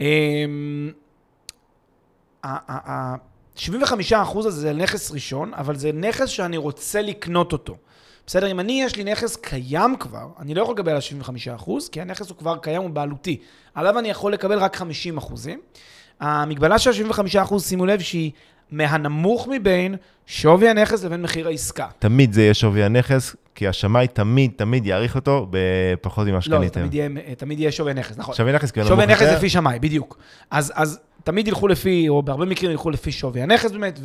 אמ, 0.00 0.92
ה-75% 2.44 4.38
הזה 4.38 4.50
זה 4.50 4.72
נכס 4.72 5.11
ראשון, 5.11 5.54
אבל 5.54 5.76
זה 5.76 5.92
נכס 5.92 6.28
שאני 6.28 6.57
רוצה 6.57 7.02
לקנות 7.02 7.52
אותו. 7.52 7.76
בסדר? 8.26 8.50
אם 8.50 8.61
אני, 8.61 8.83
יש 8.83 8.96
לי 8.96 9.04
נכס 9.04 9.37
קיים 9.37 9.96
כבר, 9.96 10.28
אני 10.38 10.54
לא 10.54 10.62
יכול 10.62 10.74
לקבל 10.74 10.92
על 10.92 11.00
75%, 11.59 11.70
כי 11.92 12.00
הנכס 12.00 12.28
הוא 12.28 12.37
כבר 12.37 12.57
קיים, 12.57 12.83
הוא 12.83 12.90
בעלותי. 12.90 13.40
עליו 13.74 13.98
אני 13.98 14.09
יכול 14.09 14.33
לקבל 14.33 14.59
רק 14.59 14.76
50%. 14.76 14.83
המגבלה 16.20 16.78
של 16.78 16.90
75%, 17.44 17.59
שימו 17.59 17.87
לב 17.87 18.00
שהיא 18.00 18.30
מהנמוך 18.70 19.48
מבין 19.50 19.96
שווי 20.27 20.68
הנכס 20.68 21.05
לבין 21.05 21.22
מחיר 21.22 21.48
העסקה. 21.48 21.87
תמיד 21.98 22.33
זה 22.33 22.42
יהיה 22.42 22.55
שווי 22.55 22.85
הנכס, 22.85 23.37
כי 23.55 23.68
השמאי 23.68 24.09
תמיד, 24.09 24.50
תמיד 24.57 24.87
יעריך 24.87 25.14
אותו 25.14 25.46
בפחות 25.50 26.27
ממה 26.27 26.40
שקניתם. 26.40 26.81
לא, 26.81 26.87
תמיד 26.87 26.94
יהיה, 26.94 27.09
תמיד 27.38 27.61
יהיה 27.61 27.72
שווי 27.72 27.94
נכס, 27.94 28.18
נכון. 28.18 28.35
שווי 28.35 28.53
נכס, 28.53 28.70
כי 28.70 28.81
הוא 28.81 28.88
נמוך 28.88 29.00
יותר. 29.00 29.14
שווי 29.14 29.27
נכס 29.27 29.37
לפי 29.37 29.50
שמאי, 29.50 29.79
בדיוק. 29.79 30.18
אז, 30.50 30.72
אז 30.77 31.00
תמיד 31.24 31.48
ילכו 31.48 31.68
לפי, 31.68 32.08
או 32.08 32.22
בהרבה 32.22 32.44
מקרים 32.44 32.70
ילכו 32.70 32.90
לפי 32.90 33.12
שווי 33.12 33.42
הנכס 33.42 33.70
באמת, 33.70 34.00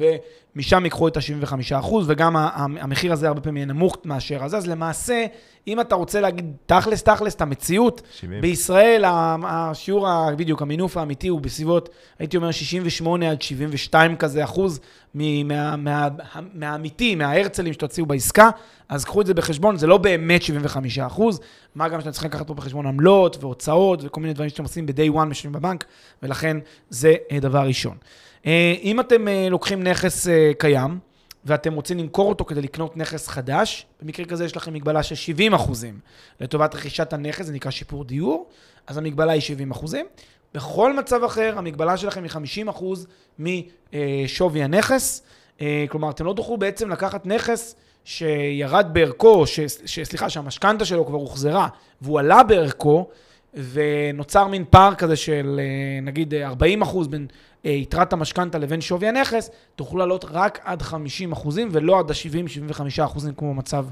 ומשם 0.55 0.83
ייקחו 0.83 1.07
את 1.07 1.17
ה-75%, 1.17 1.93
וגם 2.05 2.35
המחיר 2.35 3.13
הזה 3.13 3.27
הרבה 3.27 3.41
פעמים 3.41 3.57
יהיה 3.57 3.65
נמוך 3.65 3.97
מאשר 4.05 4.43
הזה. 4.43 4.57
אז 4.57 4.67
למעשה, 4.67 5.25
אם 5.67 5.81
אתה 5.81 5.95
רוצה 5.95 6.21
להגיד 6.21 6.51
תכלס, 6.65 7.03
תכלס, 7.03 7.35
את 7.35 7.41
המציאות, 7.41 8.01
70. 8.11 8.41
בישראל 8.41 9.03
השיעור, 9.07 10.07
בדיוק, 10.37 10.61
המינוף 10.61 10.97
האמיתי 10.97 11.27
הוא 11.27 11.41
בסביבות, 11.41 11.89
הייתי 12.19 12.37
אומר 12.37 12.51
68 12.51 13.31
עד 13.31 13.41
72 13.41 14.15
כזה 14.15 14.43
אחוז 14.43 14.79
מה- 15.13 15.75
מה- 15.75 16.07
מהאמיתי, 16.53 17.15
מההרצלים 17.15 17.73
שתוציאו 17.73 18.05
בעסקה, 18.05 18.49
אז 18.89 19.05
קחו 19.05 19.21
את 19.21 19.25
זה 19.25 19.33
בחשבון, 19.33 19.77
זה 19.77 19.87
לא 19.87 19.97
באמת 19.97 20.41
75 20.41 20.99
אחוז, 20.99 21.39
מה 21.75 21.89
גם 21.89 21.99
שאתם 21.99 22.11
צריכים 22.11 22.29
לקחת 22.29 22.47
פה 22.47 22.53
בחשבון 22.53 22.85
עמלות 22.85 23.37
והוצאות 23.43 23.99
וכל 24.03 24.21
מיני 24.21 24.33
דברים 24.33 24.49
שאתם 24.49 24.63
עושים 24.63 24.85
ב-day 24.85 25.15
one 25.15 25.25
משלמים 25.25 25.59
בבנק, 25.59 25.85
ולכן 26.23 26.57
זה 26.89 27.15
אה, 27.31 27.39
דבר 27.39 27.67
ראשון. 27.67 27.97
אה, 28.45 28.73
אם 28.83 28.99
אתם 28.99 29.27
אה, 29.27 29.47
לוקחים 29.49 29.83
נכס 29.83 30.27
קיים, 30.57 30.99
ואתם 31.45 31.73
רוצים 31.73 31.97
למכור 31.97 32.29
אותו 32.29 32.45
כדי 32.45 32.61
לקנות 32.61 32.97
נכס 32.97 33.27
חדש, 33.27 33.85
במקרה 34.01 34.25
כזה 34.25 34.45
יש 34.45 34.57
לכם 34.57 34.73
מגבלה 34.73 35.03
של 35.03 35.15
70 35.15 35.53
אחוזים 35.53 35.99
לטובת 36.41 36.75
רכישת 36.75 37.13
הנכס, 37.13 37.45
זה 37.45 37.53
נקרא 37.53 37.71
שיפור 37.71 38.03
דיור, 38.03 38.47
אז 38.87 38.97
המגבלה 38.97 39.31
היא 39.31 39.41
70 39.41 39.71
אחוזים. 39.71 40.05
בכל 40.53 40.93
מצב 40.93 41.23
אחר, 41.23 41.53
המגבלה 41.57 41.97
שלכם 41.97 42.23
היא 42.23 42.31
50 42.31 42.67
אחוז 42.67 43.07
משווי 43.39 44.63
הנכס. 44.63 45.23
אה, 45.61 45.85
כלומר, 45.89 46.09
אתם 46.09 46.25
לא 46.25 46.33
תוכלו 46.33 46.57
בעצם 46.57 46.89
לקחת 46.89 47.25
נכס 47.25 47.75
שירד 48.03 48.87
בערכו, 48.93 49.47
ש, 49.47 49.59
ש, 49.85 49.99
סליחה, 49.99 50.29
שהמשכנתה 50.29 50.85
שלו 50.85 51.05
כבר 51.05 51.17
הוחזרה, 51.17 51.67
והוא 52.01 52.19
עלה 52.19 52.43
בערכו, 52.43 53.09
ונוצר 53.53 54.47
מין 54.47 54.65
פער 54.69 54.95
כזה 54.95 55.15
של 55.15 55.59
אה, 55.59 56.01
נגיד 56.01 56.33
אה, 56.33 56.47
40 56.47 56.81
אחוז 56.81 57.07
בין 57.07 57.27
אה, 57.65 57.71
יתרת 57.71 58.13
המשכנתה 58.13 58.57
לבין 58.57 58.81
שווי 58.81 59.07
הנכס, 59.07 59.51
תוכלו 59.75 59.99
לעלות 59.99 60.25
רק 60.31 60.59
עד 60.63 60.81
50 60.81 61.31
אחוזים 61.31 61.69
ולא 61.71 61.99
עד 61.99 62.11
ה-70-75 62.11 63.05
אחוזים 63.05 63.33
כמו 63.33 63.53
במצב 63.53 63.85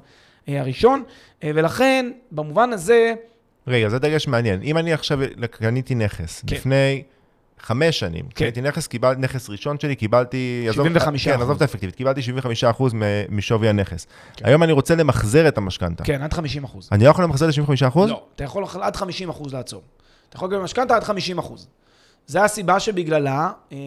אה, 0.50 0.60
הראשון. 0.60 1.04
אה, 1.44 1.52
ולכן, 1.56 2.12
במובן 2.32 2.74
הזה, 2.74 3.14
רגע, 3.68 3.90
זה 3.90 4.00
דגש 4.00 4.28
מעניין. 4.28 4.62
אם 4.62 4.78
אני 4.78 4.94
עכשיו 4.94 5.20
קניתי 5.52 5.96
נכס, 5.96 6.44
כן. 6.48 6.56
לפני 6.56 7.04
חמש 7.60 8.00
שנים, 8.00 8.26
כן. 8.26 8.46
קניתי 8.46 8.62
נכס, 8.62 8.88
קיבלתי, 8.88 9.22
נכס 9.22 9.50
ראשון 9.50 9.80
שלי, 9.80 9.96
קיבלתי... 9.96 10.66
עזוב- 10.70 10.88
75%. 10.88 11.00
כן, 11.24 11.42
עזוב 11.42 11.56
את 11.56 11.62
האפקטיבית, 11.62 11.96
קיבלתי 11.96 12.22
75% 12.80 12.84
מ- 12.94 13.02
משווי 13.38 13.70
הנכס. 13.70 14.08
כן. 14.36 14.46
היום 14.46 14.64
אני 14.64 14.72
רוצה 14.72 14.96
למחזר 14.96 15.48
את 15.48 15.58
המשכנתה. 15.58 16.04
כן, 16.04 16.22
עד 16.22 16.34
50 16.34 16.64
אחוז. 16.64 16.90
אני 16.92 17.04
לא 17.04 17.10
יכול 17.10 17.24
למחזר 17.24 17.48
ל-75%? 17.48 18.00
לא, 18.08 18.24
אתה 18.36 18.44
יכול 18.44 18.64
עד 18.82 18.96
50 18.96 19.30
אחוז 19.30 19.54
לעצור. 19.54 19.82
אתה 20.30 20.38
יכול 20.38 20.50
לקבל 20.50 20.64
משכנתה 20.64 20.96
עד 20.96 21.04
50 21.04 21.38
אחוז. 21.38 21.68
זה 22.28 22.44
הסיבה 22.44 22.80
שבגללה, 22.80 23.52
אה, 23.72 23.78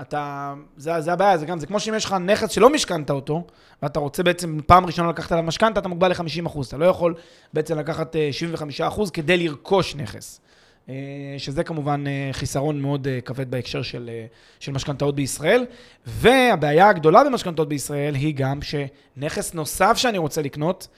אתה, 0.00 0.54
זה, 0.76 1.00
זה 1.00 1.12
הבעיה, 1.12 1.38
זה 1.38 1.46
גם, 1.46 1.58
זה 1.58 1.66
כמו 1.66 1.80
שאם 1.80 1.94
יש 1.94 2.04
לך 2.04 2.12
נכס 2.12 2.50
שלא 2.50 2.70
משכנת 2.70 3.10
אותו, 3.10 3.46
ואתה 3.82 4.00
רוצה 4.00 4.22
בעצם 4.22 4.58
פעם 4.66 4.86
ראשונה 4.86 5.08
לקחת 5.08 5.32
עליו 5.32 5.44
משכנתה, 5.44 5.80
אתה 5.80 5.88
מוגבל 5.88 6.08
ל-50 6.08 6.46
אחוז. 6.46 6.66
אתה 6.66 6.76
לא 6.76 6.84
יכול 6.84 7.14
בעצם 7.52 7.78
לקחת 7.78 8.16
אה, 8.16 8.28
75 8.32 8.80
אחוז 8.80 9.10
כדי 9.10 9.36
לרכוש 9.36 9.96
נכס. 9.96 10.40
אה, 10.88 10.94
שזה 11.38 11.64
כמובן 11.64 12.04
אה, 12.06 12.28
חיסרון 12.32 12.80
מאוד 12.80 13.08
אה, 13.08 13.20
כבד 13.20 13.50
בהקשר 13.50 13.82
של, 13.82 14.10
אה, 14.12 14.26
של 14.60 14.72
משכנתאות 14.72 15.14
בישראל. 15.14 15.66
והבעיה 16.06 16.88
הגדולה 16.88 17.24
במשכנתאות 17.24 17.68
בישראל 17.68 18.14
היא 18.14 18.34
גם 18.36 18.58
שנכס 18.62 19.54
נוסף 19.54 19.96
שאני 19.96 20.18
רוצה 20.18 20.42
לקנות, 20.42 20.88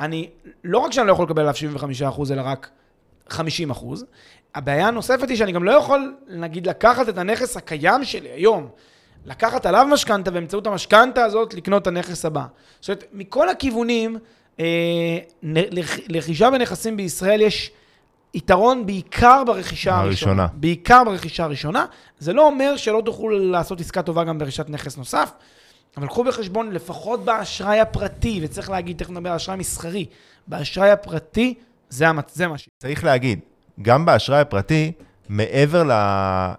אני, 0.00 0.30
לא 0.64 0.78
רק 0.78 0.92
שאני 0.92 1.06
לא 1.06 1.12
יכול 1.12 1.24
לקבל 1.24 1.42
עליו 1.42 1.54
75%, 2.16 2.32
אלא 2.32 2.42
רק 2.44 2.70
50%. 3.30 3.34
הבעיה 4.54 4.88
הנוספת 4.88 5.28
היא 5.28 5.36
שאני 5.36 5.52
גם 5.52 5.64
לא 5.64 5.70
יכול, 5.70 6.14
נגיד, 6.28 6.66
לקחת 6.66 7.08
את 7.08 7.18
הנכס 7.18 7.56
הקיים 7.56 8.04
שלי 8.04 8.28
היום, 8.28 8.68
לקחת 9.26 9.66
עליו 9.66 9.86
משכנתה, 9.90 10.30
באמצעות 10.30 10.66
המשכנתה 10.66 11.24
הזאת 11.24 11.54
לקנות 11.54 11.82
את 11.82 11.86
הנכס 11.86 12.24
הבא. 12.24 12.44
זאת 12.80 12.88
אומרת, 12.88 13.04
מכל 13.12 13.48
הכיוונים, 13.48 14.18
אה, 14.60 15.18
לרכישה 16.08 16.50
בנכסים 16.50 16.96
בישראל 16.96 17.40
יש 17.40 17.70
יתרון 18.34 18.86
בעיקר 18.86 19.42
ברכישה 19.46 19.94
הראשונה. 19.96 20.42
הראשונה. 20.42 20.46
בעיקר 20.60 21.02
ברכישה 21.04 21.44
הראשונה. 21.44 21.86
זה 22.18 22.32
לא 22.32 22.46
אומר 22.46 22.76
שלא 22.76 23.02
תוכלו 23.04 23.28
לעשות 23.30 23.80
עסקה 23.80 24.02
טובה 24.02 24.24
גם 24.24 24.38
ברכישת 24.38 24.68
נכס 24.68 24.96
נוסף, 24.96 25.30
אבל 25.96 26.06
קחו 26.06 26.24
בחשבון, 26.24 26.72
לפחות 26.72 27.24
באשראי 27.24 27.80
הפרטי, 27.80 28.40
וצריך 28.42 28.70
להגיד, 28.70 28.98
תכף 28.98 29.10
נדבר 29.10 29.30
על 29.30 29.36
אשראי 29.36 29.56
מסחרי, 29.56 30.06
באשראי 30.46 30.90
הפרטי, 30.90 31.54
זה, 31.88 32.08
המצ... 32.08 32.34
זה 32.34 32.48
מה 32.48 32.58
ש... 32.58 32.68
צריך 32.78 33.04
להגיד, 33.04 33.40
גם 33.82 34.04
באשראי 34.06 34.40
הפרטי, 34.40 34.92
מעבר 35.28 35.82
ל- 35.82 35.90
אה, 35.90 36.56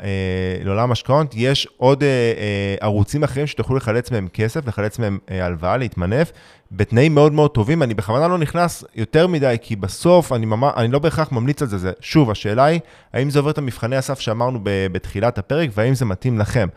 לעולם 0.64 0.90
המשכנתאות, 0.90 1.32
יש 1.36 1.68
עוד 1.78 2.04
אה, 2.04 2.08
אה, 2.10 2.76
ערוצים 2.82 3.24
אחרים 3.24 3.48
שתוכלו 3.48 3.76
לחלץ 3.76 4.12
מהם 4.12 4.28
כסף, 4.34 4.68
לחלץ 4.68 5.00
מהם 5.00 5.20
אה, 5.32 5.46
הלוואה, 5.46 5.78
להתמנף, 5.78 6.32
בתנאים 6.72 7.16
מאוד 7.16 7.34
מאוד 7.34 7.52
טובים. 7.52 7.84
אני 7.84 7.94
בכוונה 7.94 8.28
לא 8.28 8.38
נכנס 8.38 8.84
יותר 8.96 9.28
מדי, 9.28 9.56
כי 9.62 9.76
בסוף 9.76 10.34
אני, 10.34 10.46
ממש, 10.46 10.74
אני 10.78 10.92
לא 10.92 11.00
בהכרח 11.00 11.32
ממליץ 11.32 11.62
על 11.62 11.68
זה. 11.68 11.78
זה. 11.78 11.92
שוב, 12.00 12.32
השאלה 12.32 12.66
היא, 12.66 12.80
האם 13.14 13.30
זה 13.30 13.40
עובר 13.40 13.52
את 13.52 13.58
המבחני 13.58 13.96
הסף 13.96 14.20
שאמרנו 14.20 14.60
ב- 14.64 14.88
בתחילת 14.92 15.38
הפרק, 15.38 15.70
והאם 15.74 15.94
זה 15.94 16.06
מתאים 16.06 16.40
לכם. 16.40 16.68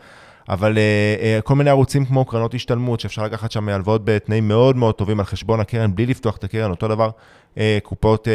אבל 0.49 0.73
uh, 0.73 1.39
uh, 1.39 1.41
כל 1.41 1.55
מיני 1.55 1.69
ערוצים 1.69 2.05
כמו 2.05 2.25
קרנות 2.25 2.53
השתלמות, 2.53 2.99
שאפשר 2.99 3.23
לקחת 3.23 3.51
שם 3.51 3.69
הלוואות 3.69 4.01
בתנאים 4.05 4.47
מאוד 4.47 4.75
מאוד 4.75 4.95
טובים 4.95 5.19
על 5.19 5.25
חשבון 5.25 5.59
הקרן, 5.59 5.95
בלי 5.95 6.05
לפתוח 6.05 6.37
את 6.37 6.43
הקרן, 6.43 6.71
אותו 6.71 6.87
דבר 6.87 7.09
uh, 7.55 7.57
קופות 7.83 8.27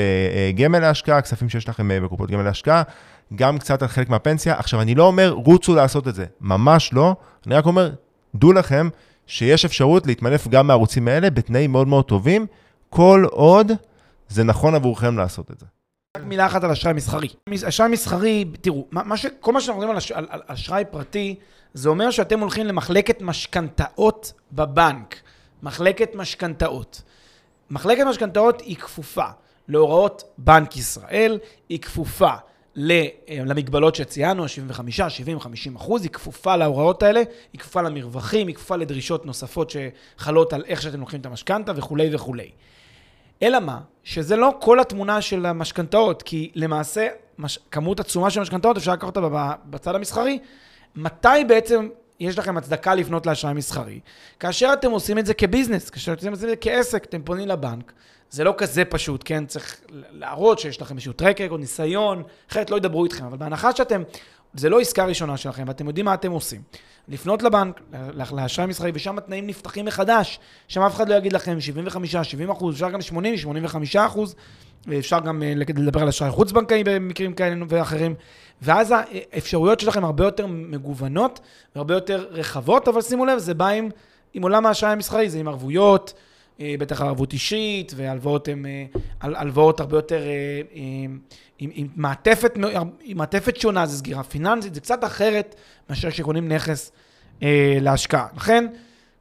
גמל 0.54 0.78
להשקעה, 0.78 1.22
כספים 1.22 1.48
שיש 1.48 1.68
לכם 1.68 1.88
בקופות 2.04 2.30
גמל 2.30 2.42
להשקעה, 2.42 2.82
גם 3.34 3.58
קצת 3.58 3.82
על 3.82 3.88
חלק 3.88 4.08
מהפנסיה. 4.08 4.58
עכשיו, 4.58 4.80
אני 4.80 4.94
לא 4.94 5.06
אומר, 5.06 5.30
רוצו 5.30 5.74
לעשות 5.74 6.08
את 6.08 6.14
זה, 6.14 6.26
ממש 6.40 6.92
לא, 6.92 7.16
אני 7.46 7.54
רק 7.54 7.66
אומר, 7.66 7.90
דעו 8.34 8.52
לכם 8.52 8.88
שיש 9.26 9.64
אפשרות 9.64 10.06
להתמנף 10.06 10.48
גם 10.48 10.66
מהערוצים 10.66 11.08
האלה 11.08 11.30
בתנאים 11.30 11.72
מאוד 11.72 11.88
מאוד 11.88 12.04
טובים, 12.04 12.46
כל 12.90 13.24
עוד 13.30 13.72
זה 14.28 14.44
נכון 14.44 14.74
עבורכם 14.74 15.18
לעשות 15.18 15.50
את 15.50 15.60
זה. 15.60 15.66
רק 16.16 16.24
מילה 16.24 16.46
אחת 16.46 16.64
על 16.64 16.70
אשראי 16.70 16.94
מסחרי. 16.94 17.28
אשראי 17.68 17.88
מסחרי, 17.88 18.44
תראו, 18.60 18.86
מה 18.90 19.16
ש, 19.16 19.26
כל 19.40 19.52
מה 19.52 19.60
שאנחנו 19.60 19.80
מדברים 19.80 19.90
על, 19.90 19.98
אש, 19.98 20.12
על, 20.12 20.26
על 20.30 20.40
אשראי 20.46 20.84
פרטי, 20.90 21.34
זה 21.74 21.88
אומר 21.88 22.10
שאתם 22.10 22.40
הולכים 22.40 22.66
למחלקת 22.66 23.22
משכנתאות 23.22 24.32
בבנק. 24.52 25.20
מחלקת 25.62 26.14
משכנתאות. 26.14 27.02
מחלקת 27.70 28.04
משכנתאות 28.06 28.60
היא 28.60 28.76
כפופה 28.76 29.26
להוראות 29.68 30.24
בנק 30.38 30.76
ישראל, 30.76 31.38
היא 31.68 31.78
כפופה 31.78 32.32
אה, 32.78 33.06
למגבלות 33.28 33.94
שציינו, 33.94 34.48
75, 34.48 35.00
70, 35.00 35.40
50 35.40 35.76
אחוז, 35.76 36.02
היא 36.02 36.10
כפופה 36.10 36.56
להוראות 36.56 37.02
האלה, 37.02 37.22
היא 37.52 37.60
כפופה 37.60 37.82
למרווחים, 37.82 38.46
היא 38.46 38.56
כפופה 38.56 38.76
לדרישות 38.76 39.26
נוספות 39.26 39.70
שחלות 39.70 40.52
על 40.52 40.64
איך 40.66 40.82
שאתם 40.82 41.00
לוקחים 41.00 41.20
את 41.20 41.26
המשכנתה 41.26 41.72
וכולי 41.76 42.14
וכולי. 42.14 42.50
אלא 43.42 43.60
מה? 43.60 43.80
שזה 44.04 44.36
לא 44.36 44.54
כל 44.60 44.80
התמונה 44.80 45.20
של 45.20 45.46
המשכנתאות, 45.46 46.22
כי 46.22 46.50
למעשה 46.54 47.08
מש... 47.38 47.58
כמות 47.70 48.00
עצומה 48.00 48.30
של 48.30 48.40
משכנתאות, 48.40 48.76
אפשר 48.76 48.92
לקחת 48.92 49.16
אותה 49.16 49.54
בצד 49.64 49.94
המסחרי. 49.94 50.38
מתי 50.96 51.44
בעצם 51.48 51.88
יש 52.20 52.38
לכם 52.38 52.56
הצדקה 52.56 52.94
לפנות 52.94 53.26
לאשראי 53.26 53.54
מסחרי? 53.54 54.00
כאשר 54.40 54.70
אתם 54.72 54.90
עושים 54.90 55.18
את 55.18 55.26
זה 55.26 55.34
כביזנס, 55.34 55.90
כאשר 55.90 56.12
אתם 56.12 56.30
עושים 56.30 56.32
את 56.34 56.38
זה 56.38 56.56
כעסק, 56.60 57.04
אתם 57.04 57.22
פונים 57.22 57.48
לבנק. 57.48 57.92
זה 58.30 58.44
לא 58.44 58.54
כזה 58.58 58.84
פשוט, 58.84 59.22
כן? 59.24 59.46
צריך 59.46 59.80
להראות 59.88 60.58
שיש 60.58 60.82
לכם 60.82 60.94
איזשהו 60.94 61.12
טרקר 61.12 61.46
או 61.50 61.56
ניסיון, 61.56 62.22
אחרת 62.50 62.70
לא 62.70 62.76
ידברו 62.76 63.04
איתכם. 63.04 63.24
אבל 63.24 63.36
בהנחה 63.36 63.76
שאתם, 63.76 64.02
זה 64.54 64.68
לא 64.68 64.80
עסקה 64.80 65.04
ראשונה 65.04 65.36
שלכם, 65.36 65.64
ואתם 65.66 65.86
יודעים 65.86 66.06
מה 66.06 66.14
אתם 66.14 66.30
עושים. 66.30 66.62
לפנות 67.08 67.42
לבנק, 67.42 67.80
לאשראי 68.32 68.66
מסחרי, 68.66 68.90
ושם 68.94 69.18
התנאים 69.18 69.46
נפתחים 69.46 69.84
מחדש. 69.84 70.38
שם 70.68 70.80
אף 70.80 70.94
אחד 70.94 71.08
לא 71.08 71.14
יגיד 71.14 71.32
לכם 71.32 71.60
75, 71.60 72.16
70 72.16 72.50
אחוז, 72.50 72.74
אפשר 72.74 72.90
גם 72.90 73.02
80, 73.02 73.36
85 73.36 73.96
אחוז. 73.96 74.34
אפשר 74.98 75.20
גם 75.20 75.42
אה, 75.42 75.52
לדבר 75.56 76.02
על 76.02 76.08
אשראי 76.08 76.30
חוץ-בנקאי 76.30 76.84
במקרים 76.84 77.32
כאלה 77.32 77.64
ואחרים. 77.68 78.14
ואז 78.62 78.94
האפשרויות 78.96 79.80
שלכם 79.80 80.04
הרבה 80.04 80.24
יותר 80.24 80.46
מגוונות 80.46 81.40
והרבה 81.74 81.94
יותר 81.94 82.26
רחבות, 82.30 82.88
אבל 82.88 83.02
שימו 83.02 83.24
לב, 83.24 83.38
זה 83.38 83.54
בא 83.54 83.68
עם, 83.68 83.88
עם 84.34 84.42
עולם 84.42 84.66
האשראי 84.66 84.92
המסחרי, 84.92 85.30
זה 85.30 85.38
עם 85.38 85.48
ערבויות, 85.48 86.12
בטח 86.60 87.00
ערבות 87.02 87.32
אישית, 87.32 87.92
והלוואות 87.96 88.48
הן 88.48 88.66
אה, 88.66 88.84
הל- 89.20 89.36
הלוואות 89.36 89.80
הרבה 89.80 89.96
יותר 89.98 90.20
אה, 90.22 90.30
אה, 90.76 90.80
עם, 91.58 91.70
עם, 91.74 91.88
מעטפת, 91.96 92.58
עם 93.02 93.16
מעטפת 93.18 93.56
שונה, 93.56 93.86
זה 93.86 93.96
סגירה 93.98 94.22
פיננסית, 94.22 94.74
זה 94.74 94.80
קצת 94.80 95.04
אחרת 95.04 95.54
מאשר 95.90 96.10
כשקונים 96.10 96.52
נכס 96.52 96.92
אה, 97.42 97.78
להשקעה. 97.80 98.26
לכן, 98.36 98.66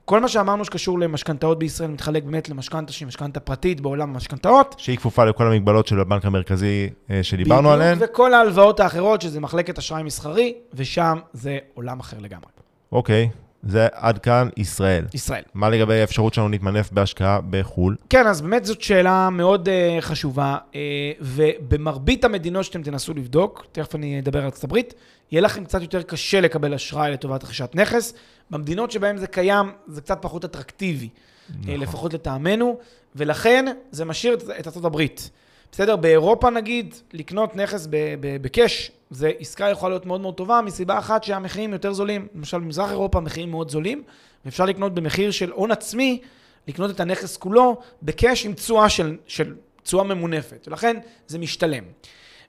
כל 0.06 0.19
מה 0.22 0.28
שאמרנו 0.28 0.65
שקשור 0.65 1.00
למשכנתאות 1.00 1.60
בישראל 1.60 1.89
מתחלק 1.89 2.24
באמת 2.24 2.50
למשכנתה 2.50 2.93
שהיא 2.93 3.08
משכנתה 3.08 3.39
פרטית 3.39 3.82
בעולם 3.82 4.10
המשכנתאות. 4.13 4.76
שהיא 4.78 4.98
כפופה 4.98 5.26
לכל 5.26 5.48
המגבלות 5.48 5.88
של 5.88 6.00
הבנק 6.00 6.26
המרכזי 6.26 6.89
אה, 7.12 7.24
שדיברנו 7.24 7.62
בדיוק, 7.69 7.74
עליהן. 7.74 7.98
וכל 8.02 8.34
ההלוואות 8.34 8.80
האחרות, 8.80 9.22
שזה 9.22 9.39
מחלקת 9.39 9.78
אשראי 9.78 10.04
מסחרי, 10.04 10.54
ושם 10.74 11.19
זה 11.34 11.58
עולם 11.74 12.00
אחר 12.00 12.17
לגמרי. 12.19 12.48
אוקיי, 12.91 13.30
זה 13.63 13.88
עד 13.91 14.17
כאן 14.17 14.49
ישראל. 14.58 15.06
ישראל. 15.13 15.43
מה 15.54 15.69
לגבי 15.69 16.02
האפשרות 16.02 16.34
שלנו 16.34 16.49
להתמנף 16.49 16.91
בהשקעה 16.91 17.39
בחו"ל? 17.49 17.95
כן, 18.10 18.28
אז 18.28 18.41
באמת 18.41 18.65
זאת 18.65 18.82
שאלה 18.82 19.30
מאוד 19.30 19.69
uh, 19.69 20.02
חשובה, 20.02 20.58
uh, 20.71 20.76
ובמרבית 21.21 22.23
המדינות 22.23 22.65
שאתם 22.65 22.84
תנסו 22.84 23.13
לבדוק, 23.13 23.65
תכף 23.71 23.95
אני 23.95 24.19
אדבר 24.19 24.39
על 24.39 24.45
ארצות 24.45 24.63
הברית, 24.63 24.93
יהיה 25.32 25.41
לכם 25.41 25.63
קצת 25.65 25.82
יותר 25.82 26.02
קשה 26.02 26.41
לקבל 26.41 26.73
אשראי 26.73 27.12
לטובת 27.12 27.43
רכישת 27.43 27.76
נכס. 27.76 28.13
במדינות 28.49 28.91
שבהן 28.91 29.17
זה 29.17 29.28
קיים, 29.28 29.71
זה 29.88 30.02
קצת 30.02 30.17
פחות 30.21 30.45
אטרקטיבי. 30.45 31.10
נכון. 31.49 31.80
לפחות 31.80 32.13
לטעמנו, 32.13 32.78
ולכן 33.15 33.65
זה 33.91 34.06
משאיר 34.06 34.34
את 34.34 34.67
ארצות 34.67 34.86
הברית. 34.86 35.30
בסדר? 35.71 35.95
באירופה 35.95 36.49
נגיד, 36.49 36.95
לקנות 37.13 37.56
נכס 37.56 37.88
בקאש, 38.21 38.91
זה 39.13 39.32
עסקה 39.39 39.69
יכולה 39.69 39.89
להיות 39.89 40.06
מאוד 40.06 40.21
מאוד 40.21 40.34
טובה, 40.34 40.62
מסיבה 40.62 40.99
אחת 40.99 41.23
שהמחירים 41.23 41.73
יותר 41.73 41.93
זולים. 41.93 42.28
למשל, 42.36 42.60
במזרח 42.60 42.91
אירופה 42.91 43.17
המחירים 43.17 43.52
מאוד 43.52 43.69
זולים, 43.71 44.04
ואפשר 44.45 44.65
לקנות 44.65 44.93
במחיר 44.93 45.32
של 45.32 45.52
הון 45.52 45.71
עצמי, 45.71 46.21
לקנות 46.67 46.91
את 46.91 46.99
הנכס 46.99 47.38
כולו 47.38 47.78
בקאש 48.04 48.45
עם 48.45 48.54
תשואה 48.54 48.89
של, 48.89 49.17
של 49.28 49.56
תשואה 49.84 50.04
ממונפת, 50.04 50.67
ולכן 50.67 50.97
זה 51.28 51.39
משתלם. 51.39 51.84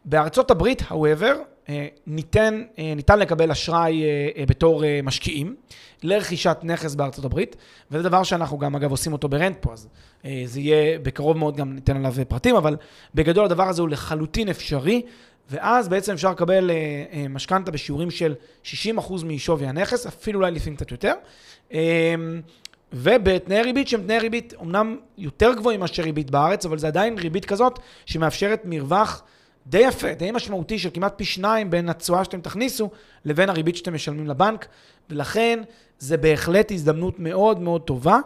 בארצות 0.05 0.51
הברית, 0.51 0.83
however, 0.83 1.35
אה, 1.69 1.87
ניתן, 2.07 2.63
אה, 2.79 2.93
ניתן 2.97 3.19
לקבל 3.19 3.51
אשראי 3.51 4.03
אה, 4.05 4.45
בתור 4.47 4.83
משקיעים 5.03 5.57
לרכישת 6.03 6.57
נכס 6.63 6.95
בארצות 6.95 7.25
הברית, 7.25 7.57
וזה 7.91 8.03
דבר 8.03 8.23
שאנחנו 8.23 8.59
גם 8.59 8.77
אגב 8.77 8.91
עושים 8.91 9.13
אותו 9.13 9.29
ברנט 9.29 9.57
פה, 9.61 9.73
אז 9.73 9.89
זה 10.45 10.61
יהיה 10.61 10.99
בקרוב 10.99 11.37
מאוד 11.37 11.57
גם 11.57 11.75
ניתן 11.75 11.97
עליו 11.97 12.15
פרטים, 12.29 12.57
אבל 12.57 12.77
בגדול 13.15 13.45
הדבר 13.45 13.69
הזה 13.69 13.83
הוא 13.83 13.89
לחלוטין 13.89 14.49
אפשרי, 14.49 15.03
ואז 15.51 15.89
בעצם 15.89 16.13
אפשר 16.13 16.31
לקבל 16.31 16.71
משכנתה 17.31 17.71
בשיעורים 17.71 18.11
של 18.11 18.35
60% 18.65 18.69
משווי 19.25 19.67
הנכס, 19.67 20.07
אפילו 20.07 20.41
אולי 20.41 20.51
לפעמים 20.51 20.77
קצת 20.77 20.91
יותר. 20.91 21.15
ובתנאי 22.93 23.63
ריבית 23.63 23.89
שהם 23.89 24.03
תנאי 24.03 24.19
ריבית 24.19 24.55
אומנם 24.57 24.97
יותר 25.19 25.55
גבוהים 25.55 25.81
מאשר 25.81 26.03
ריבית 26.03 26.31
בארץ, 26.31 26.67
אבל 26.67 26.79
זה 26.79 26.87
עדיין 26.87 27.19
ריבית 27.19 27.45
כזאת 27.45 27.79
שמאפשרת 28.07 28.63
מרווח 28.65 29.23
די 29.67 29.79
יפה, 29.79 30.15
די 30.15 30.31
משמעותי 30.31 30.79
של 30.79 30.89
כמעט 30.95 31.13
פי 31.17 31.25
שניים 31.25 31.71
בין 31.71 31.89
התשואה 31.89 32.25
שאתם 32.25 32.41
תכניסו 32.41 32.91
לבין 33.25 33.49
הריבית 33.49 33.77
שאתם 33.77 33.95
משלמים 33.95 34.27
לבנק, 34.27 34.67
ולכן 35.11 35.61
זה 35.99 36.17
בהחלט 36.17 36.73
הזדמנות 36.73 37.19
מאוד 37.19 37.61
מאוד 37.61 37.83
טובה. 37.83 38.19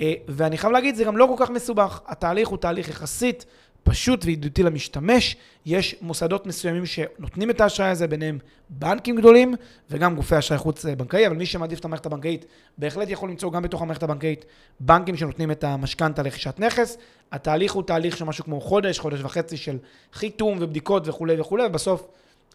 אה, 0.00 0.14
ואני 0.28 0.58
חייב 0.58 0.72
להגיד, 0.72 0.94
זה 0.94 1.04
גם 1.04 1.16
לא 1.16 1.34
כל 1.36 1.44
כך 1.44 1.50
מסובך. 1.50 2.00
התהליך 2.06 2.48
הוא 2.48 2.58
תהליך 2.58 2.88
יחסית 2.88 3.46
פשוט 3.82 4.24
וידידותי 4.24 4.62
למשתמש. 4.62 5.36
יש 5.66 5.96
מוסדות 6.00 6.46
מסוימים 6.46 6.86
שנותנים 6.86 7.50
את 7.50 7.60
האשראי 7.60 7.88
הזה, 7.88 8.06
ביניהם 8.08 8.38
בנקים 8.70 9.16
גדולים 9.16 9.54
וגם 9.90 10.16
גופי 10.16 10.38
אשראי 10.38 10.58
חוץ 10.58 10.84
בנקאי, 10.84 11.26
אבל 11.26 11.36
מי 11.36 11.46
שמעדיף 11.46 11.78
את 11.78 11.84
המערכת 11.84 12.06
הבנקאית, 12.06 12.46
בהחלט 12.78 13.10
יכול 13.10 13.30
למצוא 13.30 13.52
גם 13.52 13.62
בתוך 13.62 13.82
המערכת 13.82 14.02
הבנקאית 14.02 14.44
בנקים 14.80 15.16
שנותנים 15.16 15.50
את 15.50 15.64
המשכנתה 15.64 16.22
לרכישת 16.22 16.60
נכס. 16.60 16.98
התהליך 17.32 17.72
הוא 17.72 17.82
תהליך 17.82 18.16
של 18.16 18.24
משהו 18.24 18.44
כמו 18.44 18.60
חודש, 18.60 18.98
חודש 18.98 19.20
וחצי 19.22 19.56
של 19.56 19.78
חיתום 20.12 20.58
ובדיקות 20.60 21.08
וכולי 21.08 21.40
וכולי, 21.40 21.66
ובסוף 21.66 22.08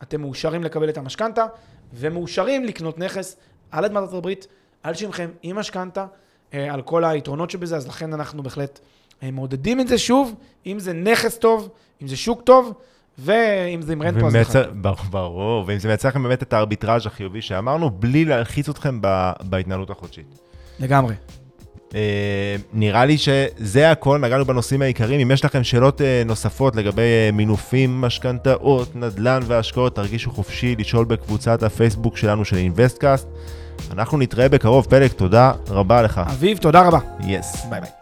אתם 0.04 0.22
מאושרים 0.22 0.64
לקבל 0.64 0.90
את 0.90 0.98
המשכנתה, 0.98 1.46
ומאושרים 1.94 2.66
לקנות 2.66 3.00
נכס 3.00 3.38
על 3.72 3.86
אדמת 3.86 3.98
ארצות 3.98 4.18
הברית, 4.18 4.48
על 4.84 4.94
שמכם, 4.94 5.30
עם 5.44 5.56
משכנתה, 5.56 6.06
אה, 6.54 6.74
על 6.74 6.82
כל 6.82 7.06
היתרונות 7.06 7.52
שבזה, 7.52 7.76
אז 7.76 7.88
לכן 7.88 8.14
אנחנו 8.14 8.44
בהחלט 8.44 8.80
מעודדים 9.22 9.80
את 9.80 9.88
זה 9.88 9.98
שוב, 9.98 10.36
אם 10.66 10.80
זה 10.80 10.94
נכס 10.94 11.38
טוב, 11.38 11.70
אם 12.02 12.08
זה 12.08 12.18
שוק 12.18 12.42
טוב, 12.42 12.74
ואם 13.20 13.82
זה 13.82 13.94
עם 13.94 14.04
רנטפו, 14.04 14.28
אז 14.28 14.34
זה 14.52 14.64
ברור, 15.10 15.64
ואם 15.68 15.80
זה 15.80 15.88
מייצר 15.88 16.08
לכם 16.08 16.24
באמת 16.24 16.44
את 16.44 16.54
הארביטראז' 16.54 17.06
החיובי 17.06 17.42
שאמרנו, 17.42 17.90
בלי 17.90 18.26
להלחיץ 18.26 18.70
אתכם 18.70 19.02
בהתנהלות 19.44 19.90
החודשית. 19.90 20.40
לגמרי. 20.80 21.16
אה, 21.90 21.94
נראה 22.74 23.06
לי 23.06 23.18
שזה 23.18 23.92
הכל, 23.92 24.20
נגענו 24.20 24.46
בנושאים 24.46 24.82
העיקריים. 24.82 25.20
אם 25.20 25.32
יש 25.32 25.46
לכם 25.46 25.64
שאלות 25.64 26.02
אה, 26.02 26.04
נוספות 26.26 26.76
לגבי 26.76 27.02
אה, 27.02 27.36
מינופים, 27.36 28.02
משכנתאות, 28.02 28.96
נדל"ן 28.96 29.40
והשקעות, 29.46 29.96
תרגישו 29.96 30.32
חופשי 30.32 30.76
לשאול 30.80 31.06
בקבוצת 31.06 31.64
הפייסבוק 31.64 32.18
שלנו 32.18 32.46
של 32.46 32.58
אינוויסטקאסט. 32.58 33.28
אנחנו 33.92 34.18
נתראה 34.18 34.50
בקרוב, 34.50 34.86
פלג, 34.90 35.12
תודה 35.12 35.52
רבה 35.68 36.02
לך. 36.02 36.22
אביב, 36.32 36.58
תודה 36.58 36.88
רבה. 36.88 37.00
יס. 37.28 37.56
Yes. 37.56 37.70
ביי 37.70 37.82
ביי. 37.82 37.97